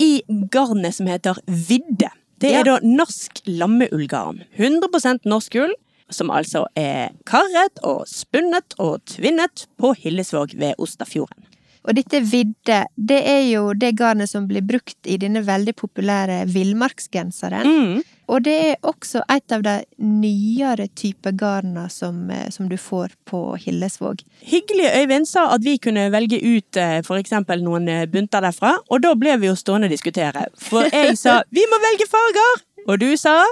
I 0.00 0.22
garnet 0.52 0.94
som 0.96 1.06
heter 1.06 1.38
Vidde. 1.46 2.10
Det 2.40 2.50
er 2.54 2.64
Ja. 2.64 2.64
da 2.64 2.78
norsk 2.82 3.42
lammeullgarn. 3.46 4.44
100% 4.56 5.26
norsk 5.26 5.54
ull, 5.54 5.74
som 6.10 6.30
altså 6.30 6.64
er 6.76 7.10
karret 7.26 7.78
og 7.84 8.06
spunnet 8.08 8.74
og 8.78 9.04
tvinnet 9.04 9.66
på 9.78 9.94
Hillesvåg 9.94 10.54
ved 10.58 10.74
Ostafjorden. 10.78 11.44
Og 11.84 11.94
dette 11.96 12.20
vidde, 12.20 12.84
det 12.96 13.20
er 13.26 13.44
jo 13.52 13.72
det 13.72 13.94
garnet 13.96 14.28
som 14.28 14.46
blir 14.48 14.60
brukt 14.60 14.98
i 15.08 15.16
denne 15.16 15.40
veldig 15.46 15.72
populære 15.76 16.46
villmarksgenseren. 16.52 17.64
Mm. 17.64 18.02
Og 18.30 18.44
det 18.46 18.56
er 18.70 18.76
også 18.86 19.24
et 19.32 19.54
av 19.54 19.64
de 19.66 19.76
nyere 19.98 20.86
typer 20.94 21.34
garna 21.34 21.88
som, 21.90 22.28
eh, 22.30 22.48
som 22.54 22.68
du 22.70 22.76
får 22.78 23.16
på 23.26 23.40
Hillesvåg. 23.58 24.22
Hyggelig 24.46 24.90
Øyvind 25.00 25.26
sa 25.26 25.48
at 25.54 25.64
vi 25.64 25.76
kunne 25.82 26.10
velge 26.14 26.38
ut 26.38 26.76
f.eks. 26.76 27.06
for 27.08 27.18
eksempel 27.18 27.64
noen 27.66 27.88
eh, 27.90 28.06
bunter 28.06 28.44
derfra, 28.46 28.76
og 28.88 29.02
da 29.02 29.16
ble 29.18 29.38
vi 29.42 29.50
jo 29.50 29.56
stående 29.58 29.90
og 29.90 29.96
diskutere. 29.96 30.46
For 30.58 30.86
jeg 30.86 31.18
sa 31.18 31.40
vi 31.56 31.66
må 31.70 31.80
velge 31.82 32.06
farger, 32.10 32.62
og 32.86 33.02
du 33.02 33.10
sa 33.16 33.42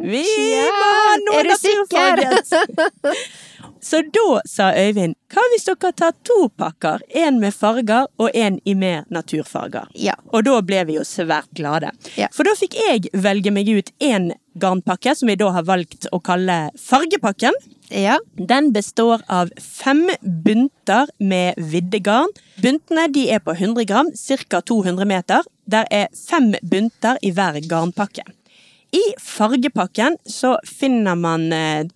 vi 0.00 0.22
må 0.22 0.90
ha 0.94 1.16
noe 1.24 1.42
naturfarget. 1.48 2.52
Så 3.80 4.02
da 4.12 4.40
sa 4.48 4.70
Øyvind 4.76 5.16
hva 5.30 5.44
hvis 5.52 5.66
dere 5.68 5.92
tar 5.96 6.14
to 6.26 6.48
pakker, 6.58 7.02
en 7.16 7.38
med 7.40 7.54
farger 7.54 8.08
og 8.20 8.30
en 8.34 8.58
i 8.66 8.74
mer 8.74 9.04
naturfarger. 9.14 9.88
Ja. 9.94 10.16
Og 10.34 10.44
da 10.48 10.58
ble 10.66 10.82
vi 10.88 10.98
jo 10.98 11.04
svært 11.06 11.50
glade. 11.56 11.92
Ja. 12.18 12.28
For 12.34 12.46
da 12.46 12.56
fikk 12.58 12.76
jeg 12.78 13.12
velge 13.14 13.52
meg 13.54 13.70
ut 13.70 13.92
en 14.02 14.32
garnpakke, 14.60 15.14
som 15.14 15.30
vi 15.30 15.38
da 15.38 15.52
har 15.54 15.68
valgt 15.68 16.08
å 16.12 16.18
kalle 16.24 16.58
fargepakken. 16.80 17.54
Ja. 17.90 18.18
Den 18.36 18.72
består 18.74 19.22
av 19.30 19.52
fem 19.62 20.08
bunter 20.22 21.10
med 21.18 21.58
viddegarn. 21.58 22.34
Buntene 22.62 23.06
de 23.14 23.28
er 23.30 23.42
på 23.42 23.54
100 23.54 23.86
gram, 23.86 24.10
ca. 24.50 24.60
200 24.60 25.06
meter. 25.08 25.46
Der 25.70 25.86
er 25.90 26.10
fem 26.26 26.52
bunter 26.62 27.18
i 27.22 27.32
hver 27.34 27.62
garnpakke. 27.70 28.26
I 28.90 29.00
fargepakken 29.22 30.16
så 30.26 30.56
finner 30.66 31.14
man 31.14 31.52
en 31.52 31.88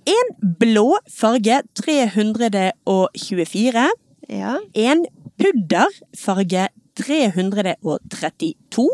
blå 0.60 0.98
farge 1.10 1.62
324. 1.74 3.90
Ja. 4.30 4.60
En 4.74 5.06
pudderfarge 5.38 6.68
332. 6.94 8.90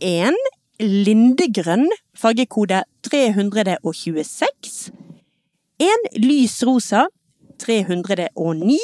En 0.00 0.34
lindegrønn 0.78 1.90
fargekode 2.14 2.84
326. 3.02 4.90
En 5.82 5.98
lys 6.22 6.62
rosa 6.62 7.06
309. 7.58 8.78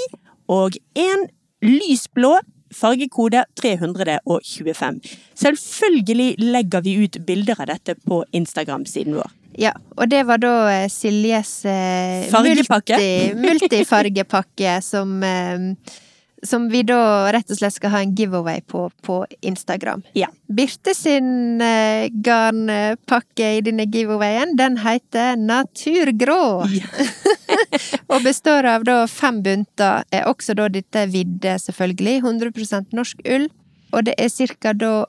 Og 0.49 0.73
en 0.99 1.29
lysblå 1.63 2.39
fargekode 2.75 3.45
325. 3.61 5.01
Selvfølgelig 5.39 6.35
legger 6.39 6.83
vi 6.85 6.97
ut 7.05 7.19
bilder 7.27 7.61
av 7.61 7.67
dette 7.73 7.95
på 8.05 8.25
Instagram-siden 8.33 9.15
vår. 9.19 9.31
ja. 9.59 9.73
Og 9.99 10.09
det 10.11 10.25
var 10.29 10.39
da 10.39 10.53
eh, 10.71 10.89
Siljes 10.89 11.65
eh, 11.67 12.29
Fargepakke. 12.31 12.99
multi- 12.99 13.35
multifargepakke 13.47 14.77
som 14.93 15.23
eh, 15.23 15.73
som 16.47 16.69
vi 16.71 16.85
da 16.87 17.33
rett 17.35 17.51
og 17.51 17.59
slett 17.59 17.75
skal 17.75 17.91
ha 17.91 17.99
en 18.05 18.13
giveaway 18.15 18.61
på 18.63 18.85
på 19.03 19.25
Instagram. 19.43 20.05
Ja. 20.15 20.29
Birte 20.47 20.95
sin 20.95 21.61
eh, 21.61 22.07
garnpakke 22.15 23.49
i 23.57 23.61
denne 23.67 23.89
giveawayen, 23.91 24.55
den 24.57 24.77
heter 24.85 25.35
Naturgrå. 25.37 26.63
Og 28.13 28.25
består 28.25 28.69
av 28.69 28.85
da 28.89 29.03
fem 29.11 29.43
bunter, 29.45 30.05
er 30.15 30.29
også 30.31 30.57
da 30.59 30.69
dette 30.73 31.07
vidde, 31.13 31.57
selvfølgelig. 31.63 32.21
100% 32.25 32.97
norsk 32.97 33.23
ull. 33.29 33.49
Og 33.93 34.05
det 34.09 34.15
er 34.21 34.33
cirka 34.33 34.75
da 34.77 35.07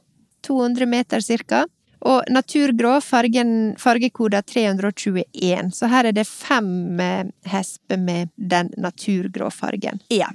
200 0.47 0.89
meter 0.89 1.23
cirka. 1.23 1.65
Og 2.07 2.23
naturgrå, 2.31 2.93
fargen, 3.03 3.73
fargekoder 3.79 4.45
321. 4.47 5.73
Så 5.75 5.89
her 5.91 6.07
er 6.07 6.15
det 6.15 6.27
fem 6.29 6.99
eh, 7.03 7.31
hesper 7.51 7.99
med 7.99 8.31
den 8.35 8.71
naturgrå 8.79 9.49
fargen. 9.51 9.99
Ja. 10.13 10.29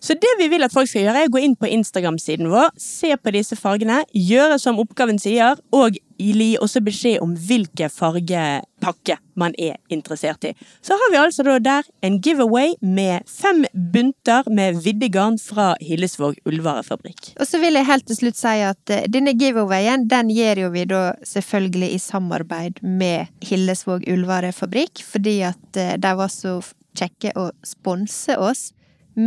Så 0.00 0.16
det 0.16 0.32
vi 0.38 0.48
vil 0.48 0.64
at 0.64 0.72
folk 0.72 0.88
skal 0.88 1.04
gjøre, 1.04 1.24
er 1.24 1.28
å 1.28 1.34
gå 1.34 1.42
inn 1.44 1.56
på 1.60 1.68
Instagram-siden 1.68 2.48
vår, 2.50 2.70
se 2.80 3.12
på 3.20 3.34
disse 3.36 3.56
fargene, 3.58 4.00
gjøre 4.16 4.56
som 4.60 4.80
oppgaven 4.80 5.20
sier, 5.20 5.60
og 5.76 5.98
gi 6.20 6.48
også 6.60 6.82
beskjed 6.84 7.22
om 7.24 7.32
hvilke 7.36 7.88
fargepakke 7.92 9.16
man 9.40 9.54
er 9.60 9.78
interessert 9.92 10.44
i. 10.44 10.52
Så 10.84 10.96
har 11.00 11.12
vi 11.12 11.20
altså 11.20 11.44
der 11.60 11.86
en 12.04 12.18
giveaway 12.20 12.74
med 12.80 13.28
fem 13.28 13.64
bunter 13.72 14.48
med 14.48 14.80
viddegarn 14.84 15.38
fra 15.40 15.74
Hillesvåg 15.80 16.40
ullvarefabrikk. 16.44 17.32
Og 17.40 17.46
så 17.48 17.60
vil 17.62 17.78
jeg 17.78 17.88
helt 17.88 18.06
til 18.08 18.20
slutt 18.20 18.40
si 18.40 18.56
at 18.66 18.92
uh, 18.92 19.06
denne 19.08 19.36
giveawayen 19.36 20.08
den 20.10 20.32
gjør 20.34 20.66
jo 20.66 20.74
vi 20.74 20.84
da 20.90 21.04
selvfølgelig 21.26 21.94
i 21.94 22.02
samarbeid 22.02 22.82
med 22.82 23.32
Hillesvåg 23.44 24.04
ullvarefabrikk, 24.10 25.04
fordi 25.06 25.40
at 25.48 25.80
uh, 25.80 25.96
de 26.00 26.12
var 26.20 26.32
så 26.32 26.58
kjekke 26.98 27.32
å 27.38 27.50
sponse 27.64 28.36
oss 28.40 28.70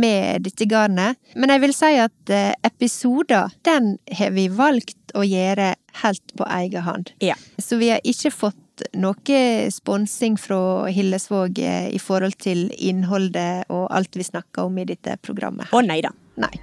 med 0.00 0.44
dette 0.46 0.66
garnet. 0.70 1.20
Men 1.38 1.52
jeg 1.54 1.64
vil 1.64 1.74
si 1.76 1.92
at 2.02 2.34
eh, 2.34 2.52
episoder, 2.66 3.54
den 3.66 3.96
har 4.18 4.34
vi 4.34 4.48
valgt 4.52 5.14
å 5.14 5.24
gjøre 5.26 5.74
helt 6.02 6.36
på 6.36 6.46
egen 6.58 6.86
hånd. 6.86 7.14
Ja. 7.24 7.38
Så 7.58 7.78
vi 7.80 7.92
har 7.94 8.02
ikke 8.04 8.32
fått 8.34 8.86
noe 8.98 9.70
sponsing 9.70 10.36
fra 10.40 10.90
Hillesvåg 10.90 11.58
eh, 11.62 11.88
i 11.94 12.00
forhold 12.02 12.38
til 12.42 12.66
innholdet 12.74 13.70
og 13.70 13.86
alt 13.94 14.18
vi 14.18 14.26
snakker 14.26 14.66
om 14.68 14.78
i 14.82 14.88
dette 14.88 15.18
programmet. 15.22 15.70
Å 15.70 15.84
nei 15.84 16.00
da. 16.04 16.10
Nei. 16.42 16.54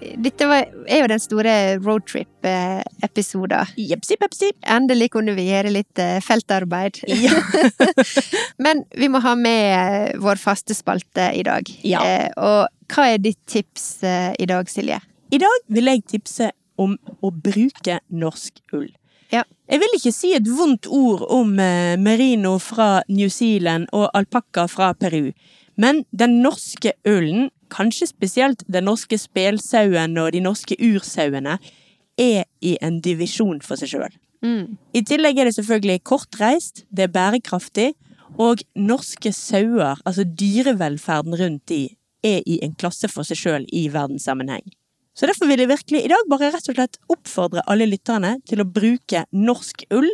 Dette 0.00 0.46
var, 0.48 0.68
er 0.88 1.02
jo 1.02 1.08
den 1.10 1.20
store 1.22 1.54
roadtrip-episoden. 1.82 3.72
Jepsi 3.76 4.16
pepsi. 4.20 4.50
Endelig 4.64 5.10
kunne 5.14 5.34
vi 5.36 5.48
gjøre 5.50 5.72
litt 5.74 6.00
eh, 6.00 6.18
feltarbeid. 6.24 7.02
Ja. 7.20 7.36
Men 8.64 8.84
vi 8.96 9.10
må 9.12 9.20
ha 9.24 9.34
med 9.38 9.64
eh, 9.74 10.20
vår 10.20 10.40
faste 10.40 10.76
spalte 10.76 11.30
i 11.36 11.44
dag. 11.46 11.68
Ja. 11.86 12.00
Eh, 12.04 12.30
og 12.40 12.94
hva 12.94 13.10
er 13.12 13.20
ditt 13.22 13.40
tips 13.50 14.02
eh, 14.06 14.32
i 14.40 14.48
dag, 14.50 14.70
Silje? 14.72 15.00
I 15.30 15.38
dag 15.38 15.68
vil 15.70 15.92
jeg 15.92 16.06
tipse 16.10 16.50
om 16.80 16.96
å 17.20 17.30
bruke 17.30 18.00
norsk 18.08 18.62
ull. 18.72 18.90
Ja. 19.30 19.44
Jeg 19.70 19.78
vil 19.84 19.96
ikke 20.00 20.12
si 20.14 20.32
et 20.34 20.48
vondt 20.50 20.88
ord 20.90 21.22
om 21.30 21.52
eh, 21.62 21.94
merino 22.00 22.56
fra 22.62 23.04
New 23.12 23.30
Zealand 23.30 23.86
og 23.94 24.08
alpakka 24.16 24.66
fra 24.70 24.90
Peru, 24.98 25.30
men 25.80 26.04
den 26.12 26.40
norske 26.44 26.92
ullen, 27.08 27.48
kanskje 27.72 28.10
spesielt 28.10 28.64
den 28.68 28.88
norske 28.90 29.16
spelsauen 29.20 30.18
og 30.20 30.32
de 30.34 30.42
norske 30.44 30.76
ursauene, 30.76 31.56
er 32.20 32.44
i 32.60 32.74
en 32.84 32.98
divisjon 33.00 33.62
for 33.64 33.80
seg 33.80 33.94
sjøl. 33.94 34.18
Mm. 34.44 34.76
I 34.96 35.02
tillegg 35.06 35.38
er 35.38 35.48
det 35.48 35.56
selvfølgelig 35.56 36.02
kortreist, 36.08 36.84
det 36.92 37.06
er 37.06 37.14
bærekraftig, 37.14 37.92
og 38.40 38.62
norske 38.78 39.32
sauer, 39.36 40.00
altså 40.04 40.24
dyrevelferden 40.24 41.36
rundt 41.40 41.64
de, 41.72 41.86
er 42.24 42.44
i 42.44 42.58
en 42.64 42.76
klasse 42.76 43.08
for 43.08 43.24
seg 43.24 43.40
sjøl 43.40 43.64
i 43.72 43.86
verdenssammenheng. 43.92 44.66
Så 45.16 45.26
derfor 45.28 45.48
vil 45.50 45.60
jeg 45.60 45.70
virkelig 45.70 46.04
i 46.04 46.10
dag 46.12 46.28
bare 46.30 46.52
rett 46.54 46.68
og 46.70 46.76
slett 46.76 47.00
oppfordre 47.10 47.64
alle 47.68 47.88
lytterne 47.88 48.36
til 48.48 48.62
å 48.62 48.68
bruke 48.68 49.24
norsk 49.34 49.84
ull, 49.96 50.08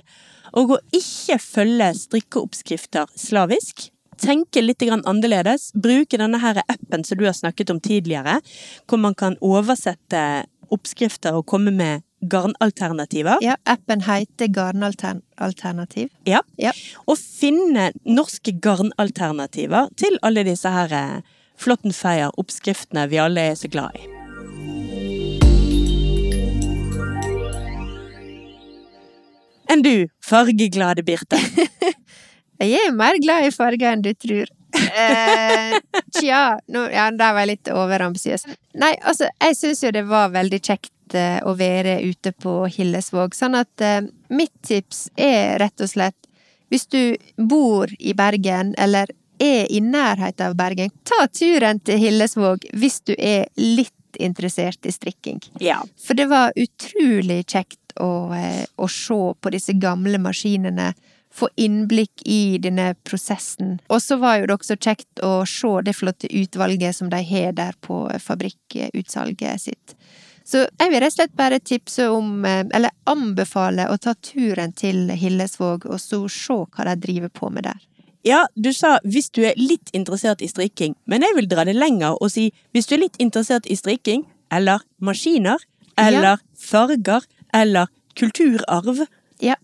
og 0.57 0.77
å 0.77 0.81
ikke 0.95 1.39
følge 1.43 1.91
strikkeoppskrifter 1.99 3.11
slavisk. 3.19 3.91
Tenke 4.23 4.63
litt 4.63 4.83
annerledes. 4.83 5.71
Bruke 5.75 6.19
denne 6.19 6.41
her 6.41 6.63
appen 6.67 7.05
som 7.05 7.19
du 7.19 7.27
har 7.27 7.37
snakket 7.37 7.71
om 7.71 7.81
tidligere, 7.81 8.41
hvor 8.89 9.01
man 9.01 9.15
kan 9.15 9.37
oversette 9.45 10.47
oppskrifter 10.73 11.37
og 11.37 11.47
komme 11.47 11.71
med 11.71 12.03
garnalternativer. 12.27 13.39
Ja, 13.45 13.57
appen 13.65 14.03
heter 14.07 14.49
Garnalternativ. 14.49 16.09
Ja. 16.27 16.41
Ja. 16.57 16.73
Og 17.07 17.19
finne 17.21 17.91
norske 18.05 18.57
garnalternativer 18.63 19.93
til 20.01 20.19
alle 20.23 20.47
disse 20.49 20.73
her 20.73 20.93
eh, 20.97 21.35
Flåttenfeier-oppskriftene 21.57 23.07
vi 23.09 23.21
alle 23.21 23.51
er 23.53 23.55
så 23.57 23.71
glad 23.73 23.97
i. 23.97 24.05
Enn 29.73 29.83
du, 29.83 30.07
fargeglade 30.23 31.03
Birte. 31.07 31.41
Jeg 32.63 32.89
er 32.89 32.95
mer 32.97 33.19
glad 33.23 33.47
i 33.47 33.55
farger 33.55 33.93
enn 33.93 34.05
du 34.07 34.13
tror. 34.15 34.53
Eh, 34.97 35.79
tja, 36.13 36.59
nå, 36.69 36.83
ja, 36.93 37.07
der 37.13 37.33
var 37.33 37.45
jeg 37.45 37.49
litt 37.55 37.69
overambisiøs. 37.73 38.45
Nei, 38.81 38.91
altså, 39.09 39.29
jeg 39.41 39.57
syns 39.57 39.81
jo 39.85 39.93
det 39.95 40.03
var 40.09 40.35
veldig 40.35 40.59
kjekt 40.61 41.17
eh, 41.17 41.39
å 41.49 41.55
være 41.57 41.95
ute 42.05 42.33
på 42.37 42.59
Hillesvåg, 42.75 43.37
sånn 43.37 43.57
at 43.57 43.85
eh, 43.85 44.03
mitt 44.37 44.53
tips 44.67 45.07
er 45.17 45.57
rett 45.63 45.81
og 45.81 45.91
slett 45.93 46.29
hvis 46.69 46.87
du 46.93 47.17
bor 47.37 47.93
i 47.99 48.13
Bergen, 48.19 48.75
eller 48.79 49.11
er 49.39 49.73
i 49.73 49.81
nærheten 49.81 50.51
av 50.51 50.57
Bergen, 50.59 50.93
ta 51.05 51.27
turen 51.29 51.81
til 51.85 52.01
Hillesvåg 52.01 52.69
hvis 52.77 53.01
du 53.07 53.15
er 53.17 53.47
litt 53.61 53.93
interessert 54.21 54.87
i 54.87 54.93
strikking. 54.93 55.43
Ja. 55.61 55.83
For 56.01 56.17
det 56.17 56.29
var 56.31 56.57
utrolig 56.57 57.45
kjekt 57.45 57.97
å, 58.01 58.33
eh, 58.35 58.65
å 58.77 58.89
se 58.89 59.21
på 59.41 59.53
disse 59.53 59.77
gamle 59.77 60.19
maskinene, 60.19 60.95
få 61.37 61.49
innblikk 61.61 62.23
i 62.25 62.59
denne 62.63 62.95
prosessen. 63.05 63.77
Og 63.93 64.01
så 64.03 64.17
var 64.21 64.41
jo 64.41 64.49
det 64.49 64.57
også 64.57 64.77
kjekt 64.81 65.25
å 65.25 65.33
se 65.49 65.73
det 65.85 65.97
flotte 65.97 66.31
utvalget 66.33 66.97
som 66.97 67.11
de 67.13 67.21
har 67.29 67.53
der 67.57 67.77
på 67.85 68.07
fabrikkutsalget 68.25 69.67
sitt. 69.69 69.97
Så 70.47 70.63
jeg 70.63 70.93
vil 70.93 71.03
rett 71.03 71.11
og 71.11 71.17
slett 71.17 71.35
bare 71.37 71.59
tipse 71.59 72.07
om, 72.13 72.45
eh, 72.45 72.63
eller 72.75 72.95
anbefale, 73.11 73.89
å 73.91 73.99
ta 73.99 74.15
turen 74.15 74.73
til 74.73 75.11
Hillesvåg 75.11 75.89
og 75.91 75.99
så 75.99 76.23
se 76.31 76.55
hva 76.55 76.87
de 76.87 76.95
driver 77.03 77.29
på 77.29 77.51
med 77.51 77.65
der. 77.65 77.81
Ja, 78.27 78.47
du 78.55 78.73
sa 78.73 78.99
hvis 79.05 79.29
du 79.31 79.43
er 79.47 79.55
litt 79.59 79.91
interessert 79.95 80.43
i 80.43 80.49
strikking, 80.51 80.95
men 81.07 81.23
jeg 81.23 81.35
vil 81.35 81.49
dra 81.51 81.65
det 81.65 81.77
lenger 81.77 82.17
og 82.21 82.31
si 82.31 82.53
hvis 82.75 82.87
du 82.87 82.95
er 82.97 83.05
litt 83.05 83.19
interessert 83.23 83.67
i 83.67 83.77
strikking, 83.79 84.25
eller 84.51 84.83
maskiner, 85.03 85.59
eller 85.99 86.39
farger, 86.55 87.27
eller 87.53 87.87
kulturarv, 88.15 89.07
Ja. 89.41 89.55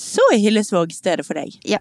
Så 0.00 0.24
er 0.32 0.40
Hillesvåg 0.40 0.94
stedet 0.96 1.26
for 1.26 1.36
deg. 1.36 1.56
Ja. 1.68 1.80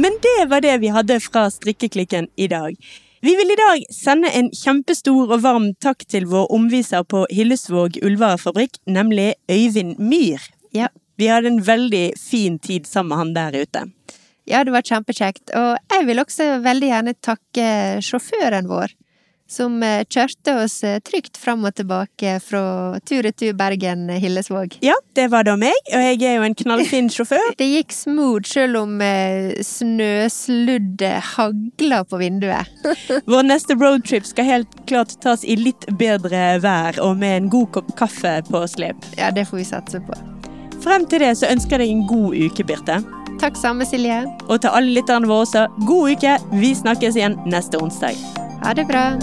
Men 0.00 0.16
det 0.24 0.48
var 0.48 0.64
det 0.64 0.78
vi 0.80 0.90
hadde 0.90 1.20
fra 1.20 1.46
Strikkeklikken 1.52 2.30
i 2.36 2.48
dag. 2.48 2.76
Vi 3.20 3.34
vil 3.36 3.52
i 3.52 3.58
dag 3.58 3.82
sende 3.92 4.30
en 4.32 4.48
kjempestor 4.56 5.34
og 5.34 5.42
varm 5.44 5.66
takk 5.84 6.06
til 6.08 6.24
vår 6.30 6.46
omviser 6.56 7.04
på 7.04 7.26
Hillesvåg 7.28 7.98
ullvarefabrikk, 8.00 8.80
nemlig 8.88 9.34
Øyvind 9.52 9.98
Myhr. 10.00 10.40
Ja. 10.72 10.88
Vi 11.20 11.28
hadde 11.28 11.52
en 11.52 11.60
veldig 11.60 12.14
fin 12.16 12.56
tid 12.58 12.88
sammen 12.88 13.12
med 13.12 13.20
han 13.20 13.34
der 13.36 13.60
ute. 13.60 13.84
Ja, 14.48 14.64
det 14.64 14.72
var 14.72 14.86
kjempekjekt. 14.88 15.52
Og 15.52 15.76
jeg 15.92 16.06
vil 16.08 16.22
også 16.22 16.46
veldig 16.64 16.88
gjerne 16.94 17.14
takke 17.20 17.66
sjåføren 18.02 18.70
vår, 18.72 18.96
som 19.50 19.82
eh, 19.82 20.04
kjørte 20.08 20.54
oss 20.62 20.78
eh, 20.86 21.00
trygt 21.04 21.38
fram 21.40 21.64
og 21.66 21.74
tilbake 21.74 22.36
fra 22.44 22.62
tur-retur 23.06 23.52
Bergen-Hillesvåg. 23.58 24.78
Ja, 24.84 24.94
det 25.18 25.28
var 25.32 25.46
da 25.48 25.56
meg, 25.60 25.76
og 25.90 26.04
jeg 26.06 26.20
er 26.22 26.38
jo 26.38 26.46
en 26.46 26.56
knallfin 26.56 27.10
sjåfør. 27.12 27.52
Det 27.60 27.66
gikk 27.66 27.94
smooth 27.94 28.46
selv 28.48 28.82
om 28.84 28.96
eh, 29.04 29.58
snøsluddet 29.66 31.34
hagla 31.34 32.02
på 32.08 32.20
vinduet. 32.22 32.70
Vår 33.30 33.46
neste 33.48 33.76
roadtrip 33.80 34.28
skal 34.28 34.48
helt 34.48 34.80
klart 34.90 35.16
tas 35.24 35.44
i 35.44 35.58
litt 35.58 35.88
bedre 36.00 36.60
vær 36.62 37.00
og 37.02 37.18
med 37.20 37.36
en 37.36 37.48
god 37.52 37.72
kopp 37.76 37.94
kaffe 37.98 38.38
på 38.48 38.64
slep. 38.70 39.08
Ja, 39.18 39.32
det 39.34 39.48
får 39.50 39.62
vi 39.62 39.70
satse 39.72 40.02
på. 40.06 40.18
Frem 40.80 41.04
til 41.10 41.20
det 41.20 41.34
så 41.36 41.50
ønsker 41.50 41.76
jeg 41.76 41.90
deg 41.90 41.96
en 41.96 42.06
god 42.08 42.38
uke, 42.46 42.64
Birte. 42.64 43.00
Takk 43.40 43.56
samme, 43.56 43.86
Silje. 43.88 44.22
Og 44.48 44.60
til 44.60 44.72
alle 44.72 44.94
lytterne 44.96 45.28
våre 45.28 45.46
også, 45.46 45.66
god 45.88 46.14
uke! 46.16 46.36
Vi 46.60 46.76
snakkes 46.76 47.20
igjen 47.20 47.40
neste 47.48 47.80
onsdag. 47.80 48.16
a 48.62 48.72
dobrá. 48.74 49.18